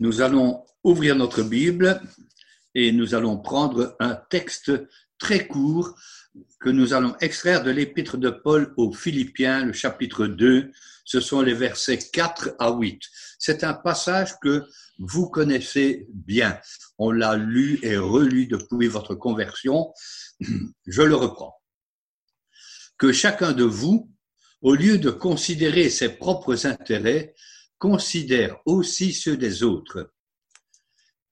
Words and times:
Nous 0.00 0.20
allons 0.20 0.64
ouvrir 0.84 1.16
notre 1.16 1.42
Bible 1.42 2.00
et 2.74 2.92
nous 2.92 3.14
allons 3.14 3.38
prendre 3.38 3.96
un 4.00 4.14
texte 4.14 4.72
très 5.18 5.46
court 5.46 5.94
que 6.60 6.70
nous 6.70 6.94
allons 6.94 7.14
extraire 7.20 7.62
de 7.62 7.70
l'épître 7.70 8.16
de 8.16 8.30
Paul 8.30 8.72
aux 8.76 8.92
Philippiens, 8.92 9.64
le 9.64 9.72
chapitre 9.72 10.26
2. 10.26 10.72
Ce 11.04 11.20
sont 11.20 11.42
les 11.42 11.54
versets 11.54 11.98
4 11.98 12.56
à 12.58 12.70
8. 12.70 13.02
C'est 13.38 13.64
un 13.64 13.74
passage 13.74 14.38
que 14.40 14.64
vous 14.98 15.28
connaissez 15.28 16.06
bien. 16.08 16.58
On 16.98 17.10
l'a 17.10 17.36
lu 17.36 17.78
et 17.82 17.96
relu 17.96 18.46
depuis 18.46 18.88
votre 18.88 19.14
conversion. 19.14 19.92
Je 20.86 21.02
le 21.02 21.14
reprends. 21.14 21.56
Que 22.96 23.12
chacun 23.12 23.52
de 23.52 23.64
vous, 23.64 24.10
au 24.60 24.74
lieu 24.74 24.98
de 24.98 25.10
considérer 25.10 25.90
ses 25.90 26.10
propres 26.10 26.66
intérêts, 26.66 27.34
considère 27.82 28.60
aussi 28.64 29.12
ceux 29.12 29.36
des 29.36 29.64
autres. 29.64 30.12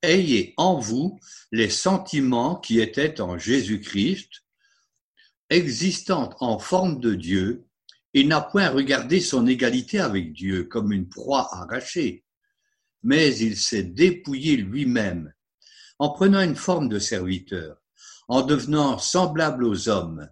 Ayez 0.02 0.52
en 0.56 0.80
vous 0.80 1.20
les 1.52 1.70
sentiments 1.70 2.56
qui 2.56 2.80
étaient 2.80 3.20
en 3.20 3.38
Jésus-Christ, 3.38 4.30
existant 5.48 6.34
en 6.40 6.58
forme 6.58 6.98
de 6.98 7.14
Dieu, 7.14 7.68
il 8.14 8.26
n'a 8.26 8.40
point 8.40 8.68
regardé 8.68 9.20
son 9.20 9.46
égalité 9.46 10.00
avec 10.00 10.32
Dieu 10.32 10.64
comme 10.64 10.90
une 10.90 11.08
proie 11.08 11.48
arrachée, 11.54 12.24
mais 13.04 13.36
il 13.36 13.56
s'est 13.56 13.84
dépouillé 13.84 14.56
lui-même, 14.56 15.32
en 16.00 16.10
prenant 16.10 16.42
une 16.42 16.56
forme 16.56 16.88
de 16.88 16.98
serviteur, 16.98 17.76
en 18.26 18.42
devenant 18.42 18.98
semblable 18.98 19.62
aux 19.62 19.88
hommes, 19.88 20.28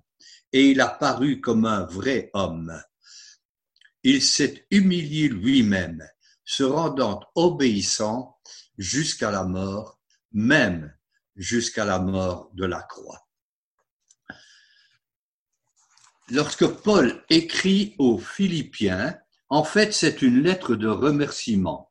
et 0.53 0.71
il 0.71 0.81
a 0.81 0.89
paru 0.89 1.41
comme 1.41 1.65
un 1.65 1.85
vrai 1.85 2.31
homme 2.33 2.77
il 4.03 4.23
s'est 4.23 4.67
humilié 4.71 5.29
lui-même, 5.29 6.07
se 6.45 6.63
rendant 6.63 7.21
obéissant 7.35 8.39
jusqu'à 8.77 9.31
la 9.31 9.45
mort, 9.45 10.01
même 10.33 10.95
jusqu'à 11.37 11.85
la 11.85 11.99
mort 11.99 12.51
de 12.55 12.65
la 12.65 12.83
croix. 12.83 13.29
Lorsque 16.31 16.67
Paul 16.67 17.25
écrit 17.31 17.95
aux 17.99 18.19
Philippiens, 18.19 19.19
en 19.49 19.65
fait, 19.65 19.95
c'est 19.95 20.21
une 20.21 20.43
lettre 20.43 20.75
de 20.75 20.89
remerciement. 20.89 21.91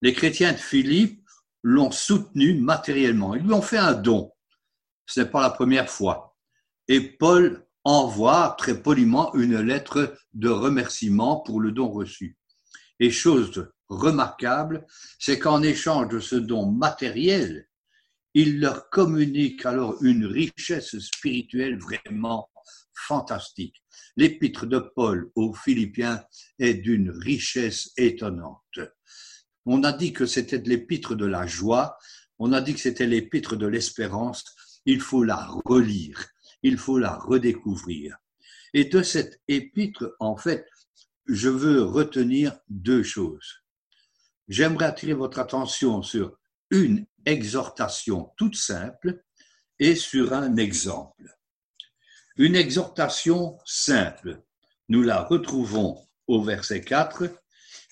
Les 0.00 0.12
chrétiens 0.12 0.52
de 0.52 0.58
Philippe 0.58 1.24
l'ont 1.62 1.92
soutenu 1.92 2.54
matériellement. 2.54 3.36
Ils 3.36 3.44
lui 3.44 3.52
ont 3.52 3.62
fait 3.62 3.78
un 3.78 3.94
don. 3.94 4.32
Ce 5.06 5.20
n'est 5.20 5.30
pas 5.30 5.42
la 5.42 5.50
première 5.50 5.88
fois. 5.88 6.36
Et 6.88 7.00
Paul 7.00 7.64
envoie 7.84 8.54
très 8.58 8.80
poliment 8.80 9.34
une 9.34 9.60
lettre 9.60 10.16
de 10.34 10.48
remerciement 10.48 11.40
pour 11.40 11.60
le 11.60 11.72
don 11.72 11.90
reçu. 11.90 12.36
Et 13.00 13.10
chose 13.10 13.68
remarquable, 13.88 14.86
c'est 15.18 15.38
qu'en 15.38 15.62
échange 15.62 16.08
de 16.08 16.20
ce 16.20 16.36
don 16.36 16.70
matériel, 16.70 17.68
il 18.34 18.60
leur 18.60 18.88
communique 18.88 19.66
alors 19.66 20.02
une 20.02 20.24
richesse 20.24 20.98
spirituelle 20.98 21.78
vraiment 21.78 22.48
fantastique. 22.94 23.82
L'épître 24.16 24.66
de 24.66 24.78
Paul 24.78 25.30
aux 25.34 25.52
Philippiens 25.52 26.24
est 26.58 26.74
d'une 26.74 27.10
richesse 27.10 27.90
étonnante. 27.96 28.80
On 29.66 29.82
a 29.84 29.92
dit 29.92 30.12
que 30.12 30.26
c'était 30.26 30.58
l'épître 30.58 31.14
de 31.14 31.26
la 31.26 31.46
joie, 31.46 31.96
on 32.38 32.52
a 32.52 32.60
dit 32.60 32.74
que 32.74 32.80
c'était 32.80 33.06
l'épître 33.06 33.56
de 33.56 33.66
l'espérance, 33.66 34.44
il 34.86 35.00
faut 35.00 35.24
la 35.24 35.46
relire 35.64 36.31
il 36.62 36.78
faut 36.78 36.98
la 36.98 37.14
redécouvrir. 37.14 38.16
Et 38.74 38.84
de 38.84 39.02
cette 39.02 39.40
épître, 39.48 40.14
en 40.20 40.36
fait, 40.36 40.66
je 41.26 41.48
veux 41.48 41.82
retenir 41.82 42.58
deux 42.68 43.02
choses. 43.02 43.62
J'aimerais 44.48 44.86
attirer 44.86 45.14
votre 45.14 45.38
attention 45.38 46.02
sur 46.02 46.38
une 46.70 47.06
exhortation 47.26 48.32
toute 48.36 48.56
simple 48.56 49.22
et 49.78 49.94
sur 49.94 50.32
un 50.32 50.56
exemple. 50.56 51.36
Une 52.36 52.56
exhortation 52.56 53.58
simple, 53.64 54.42
nous 54.88 55.02
la 55.02 55.22
retrouvons 55.22 55.98
au 56.26 56.42
verset 56.42 56.80
4, 56.80 57.28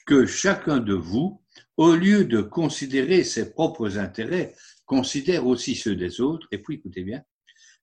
que 0.06 0.26
chacun 0.26 0.78
de 0.78 0.94
vous, 0.94 1.42
au 1.76 1.94
lieu 1.94 2.24
de 2.24 2.40
considérer 2.40 3.22
ses 3.22 3.52
propres 3.52 3.98
intérêts, 3.98 4.54
considère 4.86 5.46
aussi 5.46 5.74
ceux 5.74 5.94
des 5.94 6.20
autres, 6.20 6.48
et 6.50 6.58
puis 6.58 6.76
écoutez 6.76 7.04
bien, 7.04 7.22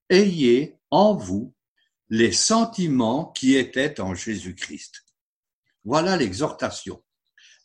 ayez 0.10 0.77
en 0.92 1.16
vous 1.16 1.54
les 2.10 2.32
sentiments 2.32 3.26
qui 3.32 3.56
étaient 3.56 4.00
en 4.00 4.16
Jésus-Christ. 4.16 5.04
Voilà 5.84 6.18
l'exhortation. 6.18 7.04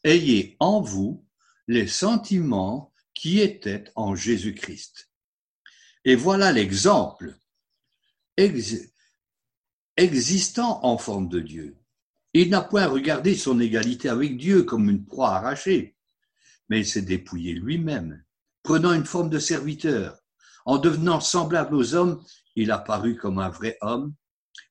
Ayez 0.04 0.56
en 0.58 0.80
vous 0.80 1.24
les 1.68 1.86
sentiments 1.86 2.92
qui 3.14 3.40
étaient 3.40 3.84
en 3.94 4.14
Jésus-Christ. 4.14 5.10
Et 6.04 6.16
voilà 6.16 6.50
l'exemple 6.52 7.38
existant 9.96 10.80
en 10.84 10.98
forme 10.98 11.28
de 11.28 11.40
Dieu. 11.40 11.76
Il 12.32 12.50
n'a 12.50 12.62
point 12.62 12.86
regardé 12.86 13.36
son 13.36 13.60
égalité 13.60 14.08
avec 14.08 14.38
Dieu 14.38 14.62
comme 14.64 14.88
une 14.88 15.04
proie 15.04 15.36
arrachée, 15.36 15.96
mais 16.68 16.80
il 16.80 16.86
s'est 16.86 17.02
dépouillé 17.02 17.52
lui-même, 17.52 18.24
prenant 18.62 18.94
une 18.94 19.04
forme 19.04 19.30
de 19.30 19.38
serviteur 19.38 20.18
en 20.64 20.78
devenant 20.78 21.20
semblable 21.20 21.74
aux 21.74 21.94
hommes, 21.94 22.24
il 22.56 22.70
apparut 22.70 23.16
comme 23.16 23.38
un 23.38 23.48
vrai 23.48 23.76
homme. 23.80 24.14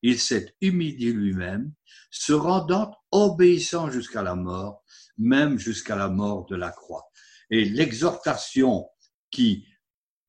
Il 0.02 0.20
s'est 0.20 0.56
humilié 0.62 1.12
lui-même, 1.12 1.74
se 2.12 2.34
rendant 2.34 2.96
obéissant 3.12 3.90
jusqu'à 3.90 4.22
la 4.22 4.36
mort, 4.36 4.84
même 5.18 5.58
jusqu'à 5.58 5.96
la 5.96 6.08
mort 6.08 6.46
de 6.46 6.56
la 6.56 6.72
croix. 6.72 7.10
Et 7.50 7.66
l'exhortation 7.66 8.88
qui 9.32 9.66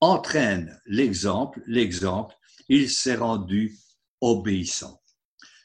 entraîne 0.01 0.81
l'exemple, 0.87 1.63
l'exemple, 1.67 2.35
il 2.69 2.91
s'est 2.91 3.17
rendu 3.17 3.77
obéissant. 4.21 5.03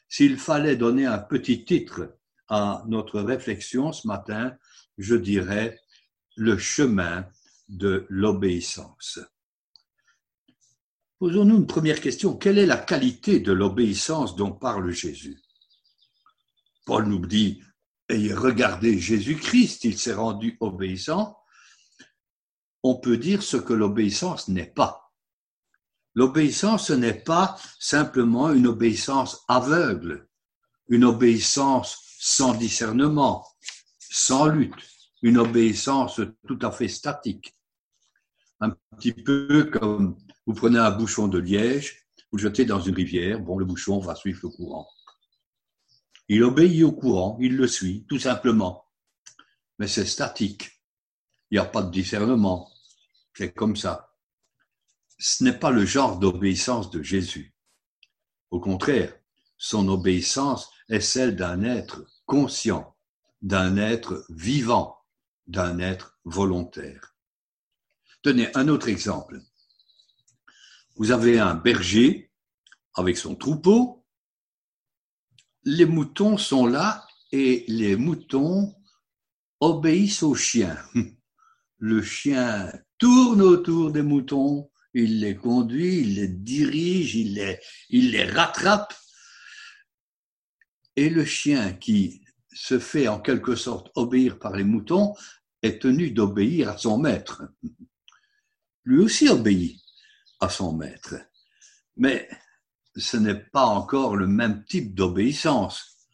S'il 0.08 0.38
fallait 0.38 0.76
donner 0.76 1.06
un 1.06 1.18
petit 1.18 1.64
titre 1.64 2.18
à 2.48 2.82
notre 2.86 3.20
réflexion 3.20 3.92
ce 3.92 4.06
matin, 4.06 4.56
je 4.96 5.14
dirais 5.14 5.78
le 6.36 6.56
chemin 6.56 7.26
de 7.68 8.06
l'obéissance. 8.08 9.18
Posons-nous 11.18 11.56
une 11.56 11.66
première 11.66 12.00
question. 12.00 12.36
Quelle 12.36 12.58
est 12.58 12.66
la 12.66 12.76
qualité 12.76 13.40
de 13.40 13.50
l'obéissance 13.50 14.36
dont 14.36 14.52
parle 14.52 14.90
Jésus? 14.92 15.40
Paul 16.86 17.06
nous 17.06 17.26
dit, 17.26 17.60
ayez 18.08 18.32
regardé 18.32 18.98
Jésus-Christ, 18.98 19.84
il 19.84 19.98
s'est 19.98 20.14
rendu 20.14 20.56
obéissant. 20.60 21.36
On 22.84 22.94
peut 22.94 23.16
dire 23.16 23.42
ce 23.42 23.56
que 23.56 23.72
l'obéissance 23.72 24.46
n'est 24.46 24.70
pas. 24.70 25.12
L'obéissance, 26.14 26.86
ce 26.86 26.92
n'est 26.92 27.20
pas 27.20 27.58
simplement 27.80 28.52
une 28.52 28.68
obéissance 28.68 29.44
aveugle, 29.48 30.28
une 30.88 31.04
obéissance 31.04 31.98
sans 32.20 32.54
discernement, 32.54 33.44
sans 33.98 34.46
lutte, 34.46 34.88
une 35.22 35.38
obéissance 35.38 36.20
tout 36.46 36.58
à 36.62 36.70
fait 36.70 36.88
statique. 36.88 37.54
Un 38.60 38.70
petit 38.96 39.12
peu 39.12 39.64
comme 39.64 40.16
vous 40.48 40.54
prenez 40.54 40.78
un 40.78 40.90
bouchon 40.90 41.28
de 41.28 41.38
liège, 41.38 42.06
vous 42.32 42.38
le 42.38 42.42
jetez 42.42 42.64
dans 42.64 42.80
une 42.80 42.94
rivière, 42.94 43.38
bon, 43.38 43.58
le 43.58 43.66
bouchon 43.66 43.98
va 43.98 44.14
suivre 44.14 44.40
le 44.44 44.48
courant. 44.48 44.88
Il 46.26 46.42
obéit 46.42 46.82
au 46.84 46.92
courant, 46.92 47.36
il 47.38 47.54
le 47.54 47.66
suit, 47.66 48.06
tout 48.08 48.18
simplement. 48.18 48.86
Mais 49.78 49.86
c'est 49.86 50.06
statique. 50.06 50.80
Il 51.50 51.56
n'y 51.56 51.58
a 51.58 51.66
pas 51.66 51.82
de 51.82 51.90
discernement. 51.90 52.72
C'est 53.34 53.52
comme 53.52 53.76
ça. 53.76 54.14
Ce 55.18 55.44
n'est 55.44 55.58
pas 55.58 55.70
le 55.70 55.84
genre 55.84 56.18
d'obéissance 56.18 56.88
de 56.90 57.02
Jésus. 57.02 57.54
Au 58.50 58.58
contraire, 58.58 59.12
son 59.58 59.86
obéissance 59.88 60.70
est 60.88 61.00
celle 61.00 61.36
d'un 61.36 61.62
être 61.62 62.06
conscient, 62.24 62.96
d'un 63.42 63.76
être 63.76 64.24
vivant, 64.30 64.96
d'un 65.46 65.78
être 65.78 66.18
volontaire. 66.24 67.14
Tenez 68.22 68.48
un 68.56 68.68
autre 68.68 68.88
exemple. 68.88 69.42
Vous 70.98 71.12
avez 71.12 71.38
un 71.38 71.54
berger 71.54 72.32
avec 72.94 73.16
son 73.16 73.36
troupeau. 73.36 74.04
Les 75.62 75.86
moutons 75.86 76.36
sont 76.36 76.66
là 76.66 77.06
et 77.30 77.64
les 77.68 77.94
moutons 77.94 78.74
obéissent 79.60 80.24
au 80.24 80.34
chien. 80.34 80.76
Le 81.78 82.02
chien 82.02 82.72
tourne 82.98 83.40
autour 83.42 83.92
des 83.92 84.02
moutons, 84.02 84.68
il 84.92 85.20
les 85.20 85.36
conduit, 85.36 85.98
il 86.00 86.14
les 86.16 86.26
dirige, 86.26 87.14
il 87.14 87.34
les, 87.34 87.60
il 87.90 88.10
les 88.10 88.24
rattrape. 88.24 88.92
Et 90.96 91.08
le 91.08 91.24
chien 91.24 91.74
qui 91.74 92.22
se 92.52 92.80
fait 92.80 93.06
en 93.06 93.20
quelque 93.20 93.54
sorte 93.54 93.92
obéir 93.94 94.40
par 94.40 94.56
les 94.56 94.64
moutons 94.64 95.14
est 95.62 95.80
tenu 95.80 96.10
d'obéir 96.10 96.70
à 96.70 96.76
son 96.76 96.98
maître. 96.98 97.44
Lui 98.82 98.98
aussi 98.98 99.28
obéit 99.28 99.80
à 100.40 100.48
son 100.48 100.72
maître. 100.72 101.16
Mais 101.96 102.28
ce 102.96 103.16
n'est 103.16 103.38
pas 103.38 103.64
encore 103.64 104.16
le 104.16 104.26
même 104.26 104.64
type 104.64 104.94
d'obéissance. 104.94 106.06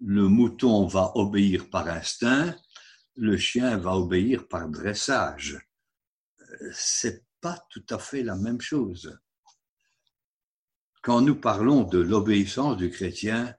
Le 0.00 0.28
mouton 0.28 0.86
va 0.86 1.12
obéir 1.14 1.70
par 1.70 1.88
instinct, 1.88 2.56
le 3.16 3.36
chien 3.36 3.76
va 3.78 3.96
obéir 3.96 4.48
par 4.48 4.68
dressage. 4.68 5.58
C'est 6.72 7.24
pas 7.40 7.64
tout 7.70 7.84
à 7.90 7.98
fait 7.98 8.22
la 8.22 8.36
même 8.36 8.60
chose. 8.60 9.18
Quand 11.02 11.20
nous 11.20 11.36
parlons 11.36 11.82
de 11.82 11.98
l'obéissance 11.98 12.76
du 12.76 12.90
chrétien, 12.90 13.54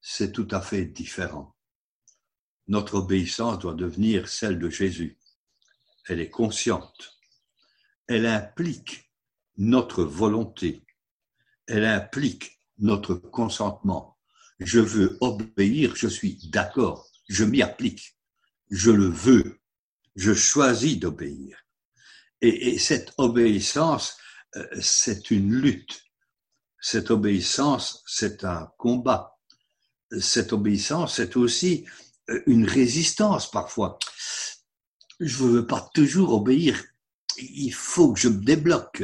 c'est 0.00 0.32
tout 0.32 0.48
à 0.50 0.60
fait 0.60 0.84
différent. 0.84 1.56
Notre 2.68 2.94
obéissance 2.94 3.58
doit 3.58 3.74
devenir 3.74 4.28
celle 4.28 4.58
de 4.58 4.70
Jésus. 4.70 5.18
Elle 6.06 6.20
est 6.20 6.30
consciente. 6.30 7.18
Elle 8.06 8.26
implique 8.26 9.10
notre 9.56 10.04
volonté. 10.04 10.84
Elle 11.66 11.84
implique 11.84 12.60
notre 12.78 13.14
consentement. 13.14 14.18
Je 14.58 14.80
veux 14.80 15.16
obéir, 15.20 15.96
je 15.96 16.08
suis 16.08 16.38
d'accord, 16.50 17.08
je 17.28 17.44
m'y 17.44 17.62
applique, 17.62 18.16
je 18.70 18.90
le 18.90 19.06
veux, 19.06 19.60
je 20.16 20.32
choisis 20.32 20.98
d'obéir. 20.98 21.58
Et, 22.40 22.78
cette 22.78 23.12
obéissance, 23.16 24.16
euh, 24.56 24.66
c'est 24.80 25.30
une 25.30 25.52
lutte 25.52 26.04
cette 26.84 27.10
obéissance, 27.10 28.02
c'est 28.06 28.44
un 28.44 28.70
combat. 28.76 29.38
Cette 30.20 30.52
obéissance, 30.52 31.16
c'est 31.16 31.34
aussi 31.34 31.86
euh, 32.28 32.42
une 32.46 32.66
résistance 32.66 33.50
parfois. 33.50 33.98
Je 35.18 35.44
ne 35.44 35.48
veux 35.48 35.66
pas 35.66 35.88
toujours 35.94 36.34
obéir. 36.34 36.84
Il 37.38 37.72
faut 37.72 38.12
que 38.12 38.20
je 38.20 38.28
me 38.28 38.44
débloque. 38.44 39.02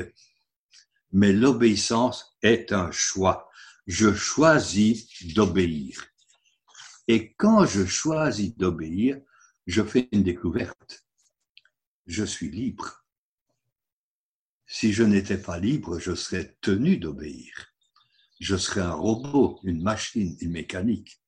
Mais 1.13 1.33
l'obéissance 1.33 2.37
est 2.43 2.73
un 2.73 2.91
choix. 2.91 3.51
Je 3.87 4.15
choisis 4.15 5.09
d'obéir. 5.35 6.07
Et 7.09 7.35
quand 7.35 7.67
je 7.67 7.85
choisis 7.85 8.57
d'obéir, 8.57 9.21
je 9.67 9.83
fais 9.83 10.09
une 10.13 10.23
découverte. 10.23 11.05
Je 12.07 12.25
suis 12.25 12.51
libre. 12.51 13.05
Si 14.67 14.93
je 14.93 15.03
n'étais 15.03 15.39
pas 15.39 15.59
libre, 15.59 15.99
je 15.99 16.15
serais 16.15 16.57
tenu 16.61 16.97
d'obéir 16.97 17.71
je 18.41 18.57
serais 18.57 18.81
un 18.81 18.95
robot, 18.95 19.61
une 19.63 19.83
machine, 19.83 20.37
une 20.41 20.51
mécanique. 20.51 21.21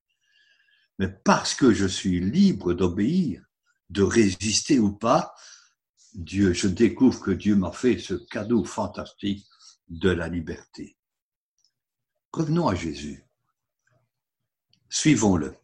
Mais 0.99 1.09
parce 1.09 1.55
que 1.55 1.73
je 1.73 1.87
suis 1.87 2.21
libre 2.21 2.73
d'obéir, 2.73 3.45
de 3.91 4.03
résister 4.03 4.79
ou 4.79 4.93
pas, 4.93 5.35
Dieu, 6.15 6.53
je 6.53 6.69
découvre 6.69 7.21
que 7.21 7.31
Dieu 7.31 7.55
m'a 7.55 7.73
fait 7.73 7.99
ce 7.99 8.15
cadeau 8.15 8.65
fantastique 8.65 9.47
de 9.93 10.11
la 10.11 10.29
liberté. 10.29 10.97
Revenons 12.33 12.69
à 12.69 12.75
Jésus. 12.75 13.25
Suivons-le. 14.89 15.55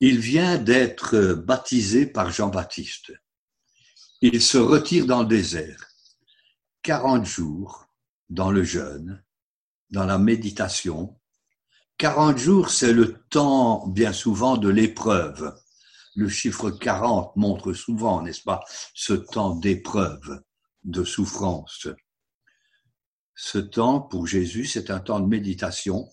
Il 0.00 0.18
vient 0.18 0.58
d'être 0.58 1.32
baptisé 1.32 2.06
par 2.06 2.30
Jean-Baptiste. 2.30 3.12
Il 4.20 4.42
se 4.42 4.58
retire 4.58 5.06
dans 5.06 5.22
le 5.22 5.28
désert. 5.28 5.86
40 6.82 7.24
jours 7.24 7.86
dans 8.28 8.50
le 8.50 8.62
jeûne 8.62 9.22
dans 9.90 10.04
la 10.04 10.18
méditation. 10.18 11.18
40 11.98 12.36
jours, 12.36 12.70
c'est 12.70 12.92
le 12.92 13.22
temps 13.30 13.86
bien 13.86 14.12
souvent 14.12 14.56
de 14.56 14.68
l'épreuve. 14.68 15.54
Le 16.14 16.28
chiffre 16.28 16.70
40 16.70 17.36
montre 17.36 17.72
souvent, 17.72 18.22
n'est-ce 18.22 18.42
pas, 18.42 18.62
ce 18.94 19.14
temps 19.14 19.54
d'épreuve, 19.54 20.42
de 20.84 21.04
souffrance. 21.04 21.88
Ce 23.38 23.58
temps, 23.58 24.00
pour 24.00 24.26
Jésus, 24.26 24.64
c'est 24.64 24.90
un 24.90 24.98
temps 24.98 25.20
de 25.20 25.26
méditation. 25.26 26.08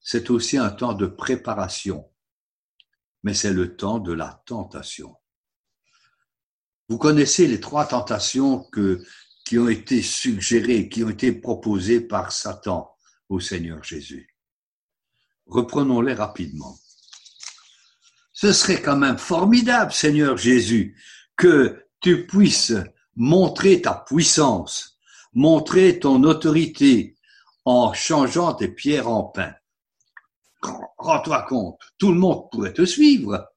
C'est 0.00 0.30
aussi 0.30 0.56
un 0.56 0.70
temps 0.70 0.94
de 0.94 1.06
préparation. 1.06 2.10
Mais 3.22 3.34
c'est 3.34 3.52
le 3.52 3.76
temps 3.76 3.98
de 3.98 4.12
la 4.12 4.42
tentation. 4.46 5.14
Vous 6.88 6.96
connaissez 6.98 7.46
les 7.46 7.60
trois 7.60 7.86
tentations 7.86 8.66
qui 9.44 9.58
ont 9.58 9.68
été 9.68 10.02
suggérés, 10.02 10.88
qui 10.88 11.04
ont 11.04 11.10
été 11.10 11.32
proposés 11.32 12.00
par 12.00 12.32
Satan 12.32 12.96
au 13.28 13.38
Seigneur 13.38 13.84
Jésus. 13.84 14.34
Reprenons-les 15.46 16.14
rapidement. 16.14 16.78
Ce 18.32 18.52
serait 18.52 18.80
quand 18.80 18.96
même 18.96 19.18
formidable, 19.18 19.92
Seigneur 19.92 20.38
Jésus, 20.38 20.98
que 21.36 21.86
tu 22.00 22.26
puisses 22.26 22.74
montrer 23.14 23.82
ta 23.82 23.94
puissance, 24.06 24.91
montrer 25.34 25.98
ton 25.98 26.22
autorité 26.24 27.16
en 27.64 27.92
changeant 27.92 28.54
tes 28.54 28.68
pierres 28.68 29.08
en 29.08 29.24
pain. 29.24 29.54
Rends-toi 30.98 31.42
compte, 31.48 31.78
tout 31.98 32.12
le 32.12 32.18
monde 32.18 32.48
pourrait 32.50 32.72
te 32.72 32.84
suivre. 32.84 33.48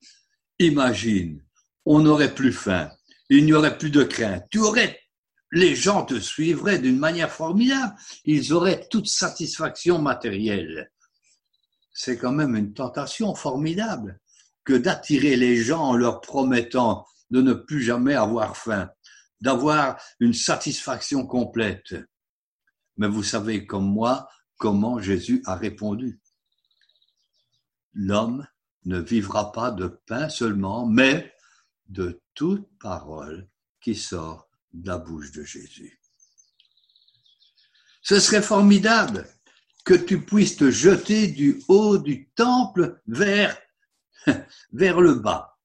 Imagine, 0.60 1.44
on 1.86 2.00
n'aurait 2.00 2.34
plus 2.34 2.54
faim, 2.54 2.90
il 3.30 3.46
n'y 3.46 3.54
aurait 3.54 3.78
plus 3.78 3.92
de 3.92 4.04
crainte, 4.04 4.46
tu 4.50 4.60
aurais 4.60 5.00
les 5.56 5.74
gens 5.74 6.04
te 6.04 6.20
suivraient 6.20 6.80
d'une 6.80 7.00
manière 7.00 7.32
formidable. 7.32 7.96
Ils 8.26 8.54
auraient 8.54 8.88
toute 8.90 9.08
satisfaction 9.08 10.00
matérielle. 10.00 10.92
C'est 11.94 12.18
quand 12.18 12.34
même 12.34 12.56
une 12.56 12.74
tentation 12.74 13.34
formidable 13.36 14.20
que 14.66 14.74
d'attirer 14.74 15.38
les 15.38 15.56
gens 15.56 15.82
en 15.82 15.96
leur 15.96 16.20
promettant 16.20 17.06
de 17.30 17.42
ne 17.42 17.54
plus 17.54 17.82
jamais 17.82 18.16
avoir 18.16 18.58
faim, 18.58 18.90
d'avoir 19.46 20.02
une 20.20 20.34
satisfaction 20.34 21.28
complète. 21.28 21.96
Mais 22.98 23.08
vous 23.08 23.22
savez 23.22 23.68
comme 23.68 23.88
moi 23.88 24.28
comment 24.58 25.00
Jésus 25.00 25.44
a 25.46 25.56
répondu. 25.56 26.20
L'homme 27.94 28.48
ne 28.86 29.00
vivra 29.00 29.52
pas 29.52 29.70
de 29.70 29.88
pain 30.08 30.30
seulement, 30.30 30.88
mais 30.88 31.32
de 31.88 32.24
toute 32.34 32.68
parole 32.80 33.48
qui 33.80 33.94
sort 33.94 34.50
la 34.84 34.98
bouche 34.98 35.32
de 35.32 35.44
Jésus. 35.44 36.02
Ce 38.02 38.20
serait 38.20 38.42
formidable 38.42 39.28
que 39.84 39.94
tu 39.94 40.26
puisses 40.26 40.58
te 40.58 40.72
jeter 40.72 41.28
du 41.28 41.62
haut 41.68 42.00
du 42.00 42.30
temple 42.32 43.00
vers, 43.06 43.56
vers 44.74 45.00
le 45.00 45.14
bas. 45.14 45.60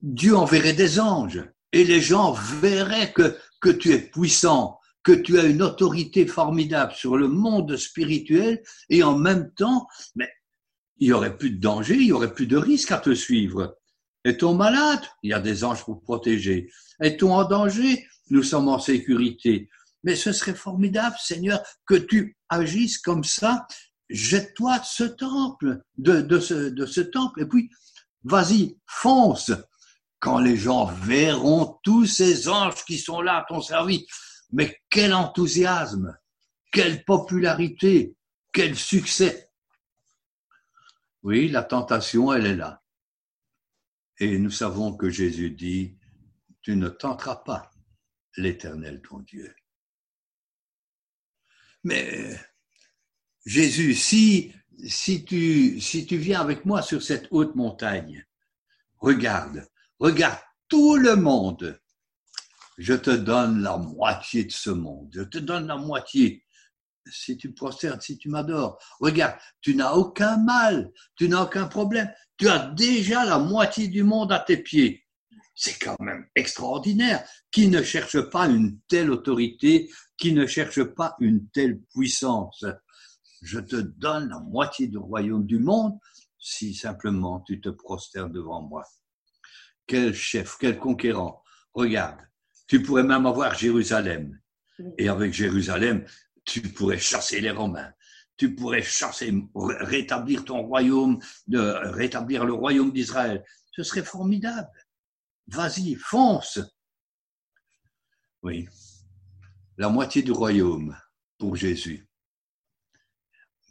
Dieu 0.00 0.34
enverrait 0.34 0.72
des 0.72 0.98
anges 0.98 1.44
et 1.72 1.84
les 1.84 2.00
gens 2.00 2.32
verraient 2.32 3.12
que, 3.12 3.36
que 3.60 3.70
tu 3.70 3.92
es 3.92 3.98
puissant, 3.98 4.78
que 5.02 5.12
tu 5.12 5.38
as 5.38 5.44
une 5.44 5.62
autorité 5.62 6.26
formidable 6.26 6.92
sur 6.92 7.16
le 7.16 7.28
monde 7.28 7.76
spirituel 7.76 8.62
et 8.88 9.02
en 9.02 9.16
même 9.16 9.52
temps, 9.54 9.86
mais 10.14 10.28
il 10.98 11.08
y 11.08 11.12
aurait 11.12 11.36
plus 11.36 11.50
de 11.50 11.60
danger, 11.60 11.94
il 11.94 12.06
y 12.08 12.12
aurait 12.12 12.34
plus 12.34 12.46
de 12.46 12.56
risque 12.56 12.92
à 12.92 12.98
te 12.98 13.14
suivre. 13.14 13.78
Est-on 14.24 14.54
malade? 14.54 15.00
Il 15.22 15.30
y 15.30 15.32
a 15.32 15.40
des 15.40 15.64
anges 15.64 15.84
pour 15.84 16.02
protéger. 16.02 16.70
Est-on 17.00 17.32
en 17.32 17.44
danger? 17.44 18.06
Nous 18.28 18.42
sommes 18.42 18.68
en 18.68 18.78
sécurité. 18.78 19.70
Mais 20.02 20.14
ce 20.14 20.32
serait 20.32 20.54
formidable, 20.54 21.16
Seigneur, 21.18 21.62
que 21.86 21.94
tu 21.94 22.36
agisses 22.48 22.98
comme 22.98 23.24
ça. 23.24 23.66
Jette-toi 24.10 24.80
ce 24.84 25.04
temple, 25.04 25.80
de, 25.96 26.20
de, 26.20 26.38
ce, 26.38 26.68
de 26.68 26.84
ce 26.84 27.00
temple, 27.00 27.42
et 27.42 27.46
puis 27.46 27.70
vas-y, 28.24 28.76
fonce. 28.86 29.52
Quand 30.20 30.38
les 30.38 30.56
gens 30.56 30.84
verront 30.84 31.78
tous 31.82 32.06
ces 32.06 32.48
anges 32.48 32.84
qui 32.84 32.98
sont 32.98 33.22
là 33.22 33.38
à 33.38 33.44
ton 33.48 33.60
service, 33.60 34.06
mais 34.52 34.80
quel 34.90 35.14
enthousiasme, 35.14 36.16
quelle 36.70 37.04
popularité, 37.04 38.14
quel 38.52 38.76
succès. 38.76 39.50
Oui, 41.22 41.48
la 41.48 41.62
tentation, 41.62 42.32
elle 42.32 42.46
est 42.46 42.56
là. 42.56 42.82
Et 44.18 44.38
nous 44.38 44.50
savons 44.50 44.94
que 44.94 45.08
Jésus 45.08 45.50
dit, 45.50 45.96
tu 46.62 46.76
ne 46.76 46.88
tenteras 46.88 47.36
pas 47.36 47.70
l'Éternel 48.36 49.00
ton 49.00 49.20
Dieu. 49.20 49.54
Mais 51.82 52.38
Jésus, 53.46 53.94
si, 53.94 54.52
si, 54.86 55.24
tu, 55.24 55.78
tu 55.80 56.16
viens 56.18 56.40
avec 56.40 56.66
moi 56.66 56.82
sur 56.82 57.02
cette 57.02 57.28
haute 57.30 57.54
montagne, 57.54 58.26
regarde, 58.98 59.66
regarde 60.00 60.38
tout 60.68 60.96
le 60.96 61.14
monde. 61.14 61.80
Je 62.78 62.94
te 62.94 63.10
donne 63.10 63.62
la 63.62 63.76
moitié 63.76 64.44
de 64.44 64.52
ce 64.52 64.70
monde. 64.70 65.10
Je 65.12 65.22
te 65.22 65.38
donne 65.38 65.66
la 65.66 65.76
moitié. 65.76 66.44
Si 67.10 67.36
tu 67.36 67.52
prosternes, 67.52 68.00
si 68.00 68.18
tu 68.18 68.28
m'adores, 68.28 68.78
regarde, 69.00 69.36
tu 69.60 69.74
n'as 69.74 69.92
aucun 69.92 70.36
mal, 70.38 70.92
tu 71.16 71.28
n'as 71.28 71.42
aucun 71.42 71.66
problème 71.66 72.10
tu 72.40 72.48
as 72.48 72.70
déjà 72.70 73.26
la 73.26 73.38
moitié 73.38 73.88
du 73.88 74.02
monde 74.02 74.32
à 74.32 74.38
tes 74.38 74.56
pieds. 74.56 75.04
C'est 75.54 75.78
quand 75.78 76.00
même 76.00 76.26
extraordinaire. 76.34 77.22
Qui 77.50 77.68
ne 77.68 77.82
cherche 77.82 78.18
pas 78.30 78.46
une 78.46 78.80
telle 78.88 79.10
autorité, 79.10 79.90
qui 80.16 80.32
ne 80.32 80.46
cherche 80.46 80.82
pas 80.82 81.16
une 81.20 81.50
telle 81.50 81.82
puissance? 81.92 82.64
Je 83.42 83.60
te 83.60 83.76
donne 83.76 84.30
la 84.30 84.38
moitié 84.38 84.88
du 84.88 84.96
royaume 84.96 85.44
du 85.44 85.58
monde 85.58 85.98
si 86.38 86.74
simplement 86.74 87.40
tu 87.40 87.60
te 87.60 87.68
prosternes 87.68 88.32
devant 88.32 88.62
moi. 88.62 88.86
Quel 89.90 90.14
chef, 90.14 90.56
quel 90.60 90.78
conquérant. 90.78 91.42
Regarde, 91.74 92.20
tu 92.68 92.80
pourrais 92.80 93.02
même 93.02 93.26
avoir 93.26 93.54
Jérusalem. 93.54 94.38
Et 94.96 95.08
avec 95.08 95.32
Jérusalem, 95.32 96.04
tu 96.44 96.60
pourrais 96.60 96.98
chasser 96.98 97.40
les 97.40 97.50
Romains 97.50 97.92
tu 98.40 98.54
pourrais 98.54 98.80
chasser, 98.80 99.34
rétablir 99.54 100.46
ton 100.46 100.62
royaume, 100.62 101.18
de 101.46 101.58
rétablir 101.92 102.46
le 102.46 102.54
royaume 102.54 102.90
d'Israël. 102.90 103.44
Ce 103.70 103.82
serait 103.82 104.02
formidable. 104.02 104.70
Vas-y, 105.48 105.94
fonce. 105.96 106.58
Oui, 108.42 108.66
la 109.76 109.90
moitié 109.90 110.22
du 110.22 110.32
royaume 110.32 110.96
pour 111.36 111.54
Jésus. 111.54 112.08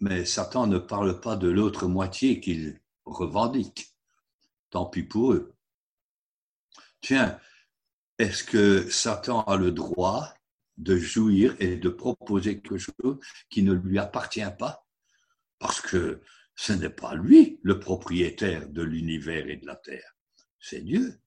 Mais 0.02 0.24
Satan 0.24 0.68
ne 0.68 0.78
parle 0.78 1.20
pas 1.20 1.36
de 1.36 1.50
l'autre 1.50 1.88
moitié 1.88 2.40
qu'il 2.40 2.80
revendique. 3.06 3.96
Tant 4.70 4.86
pis 4.86 5.02
pour 5.02 5.34
eux. 5.34 5.56
Tiens, 7.02 7.40
est-ce 8.18 8.44
que 8.44 8.90
Satan 8.90 9.44
a 9.44 9.58
le 9.58 9.72
droit 9.72 10.34
de 10.78 10.98
jouir 10.98 11.56
et 11.60 11.76
de 11.76 11.90
proposer 11.90 12.62
quelque 12.62 12.78
chose 12.78 13.20
qui 13.50 13.64
ne 13.64 13.74
lui 13.74 14.00
appartient 14.00 14.42
pas, 14.58 14.86
parce 15.60 15.82
que 15.82 16.22
ce 16.56 16.74
n'est 16.74 16.90
pas 16.90 17.16
lui 17.16 17.60
le 17.64 17.80
propriétaire 17.80 18.68
de 18.70 18.82
l'univers 18.82 19.48
et 19.48 19.58
de 19.58 19.66
la 19.66 19.76
terre, 19.76 20.16
c'est 20.60 20.82
Dieu. 20.82 21.20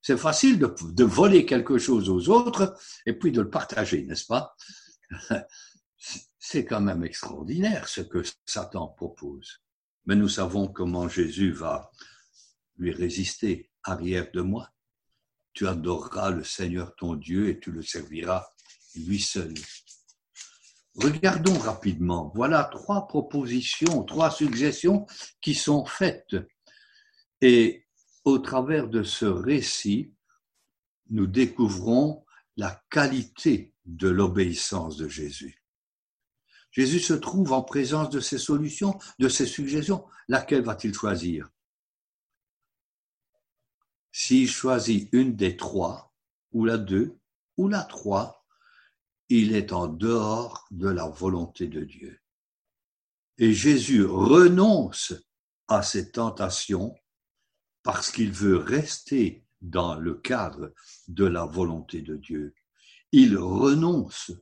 C'est 0.00 0.16
facile 0.16 0.58
de, 0.58 1.04
voler 1.04 1.44
quelque 1.44 1.78
chose 1.78 2.08
aux 2.08 2.28
autres 2.28 2.78
et 3.04 3.12
puis 3.12 3.32
de 3.32 3.40
le 3.40 3.50
partager, 3.50 4.04
n'est-ce 4.04 4.26
pas? 4.26 4.56
C'est 6.38 6.64
quand 6.64 6.80
même 6.80 7.04
extraordinaire 7.04 7.88
ce 7.88 8.00
que 8.00 8.22
Satan 8.46 8.88
propose. 8.88 9.60
Mais 10.06 10.14
nous 10.14 10.28
savons 10.28 10.68
comment 10.68 11.08
Jésus 11.08 11.50
va 11.50 11.90
lui 12.76 12.92
résister. 12.92 13.70
Arrière 13.82 14.30
de 14.32 14.40
moi, 14.40 14.70
tu 15.58 15.66
adoreras 15.66 16.30
le 16.30 16.44
Seigneur 16.44 16.94
ton 16.94 17.16
Dieu 17.16 17.48
et 17.48 17.58
tu 17.58 17.72
le 17.72 17.82
serviras 17.82 18.46
lui 18.94 19.18
seul. 19.18 19.52
Regardons 20.94 21.58
rapidement. 21.58 22.30
Voilà 22.36 22.62
trois 22.62 23.08
propositions, 23.08 24.04
trois 24.04 24.30
suggestions 24.30 25.04
qui 25.40 25.56
sont 25.56 25.84
faites. 25.84 26.36
Et 27.40 27.84
au 28.24 28.38
travers 28.38 28.86
de 28.86 29.02
ce 29.02 29.24
récit, 29.24 30.14
nous 31.10 31.26
découvrons 31.26 32.24
la 32.56 32.80
qualité 32.88 33.74
de 33.84 34.08
l'obéissance 34.08 34.96
de 34.96 35.08
Jésus. 35.08 35.64
Jésus 36.70 37.00
se 37.00 37.14
trouve 37.14 37.52
en 37.52 37.62
présence 37.62 38.10
de 38.10 38.20
ces 38.20 38.38
solutions, 38.38 38.96
de 39.18 39.28
ces 39.28 39.46
suggestions. 39.46 40.04
Laquelle 40.28 40.62
va-t-il 40.62 40.94
choisir? 40.94 41.50
S'il 44.20 44.50
choisit 44.50 45.08
une 45.12 45.36
des 45.36 45.56
trois, 45.56 46.12
ou 46.50 46.64
la 46.64 46.76
deux, 46.76 47.16
ou 47.56 47.68
la 47.68 47.84
trois, 47.84 48.44
il 49.28 49.54
est 49.54 49.72
en 49.72 49.86
dehors 49.86 50.66
de 50.72 50.88
la 50.88 51.06
volonté 51.06 51.68
de 51.68 51.84
Dieu. 51.84 52.18
Et 53.38 53.52
Jésus 53.52 54.04
renonce 54.04 55.14
à 55.68 55.84
ces 55.84 56.10
tentations 56.10 56.96
parce 57.84 58.10
qu'il 58.10 58.32
veut 58.32 58.56
rester 58.56 59.46
dans 59.60 59.94
le 59.94 60.14
cadre 60.14 60.74
de 61.06 61.24
la 61.24 61.44
volonté 61.44 62.02
de 62.02 62.16
Dieu. 62.16 62.56
Il 63.12 63.38
renonce. 63.38 64.32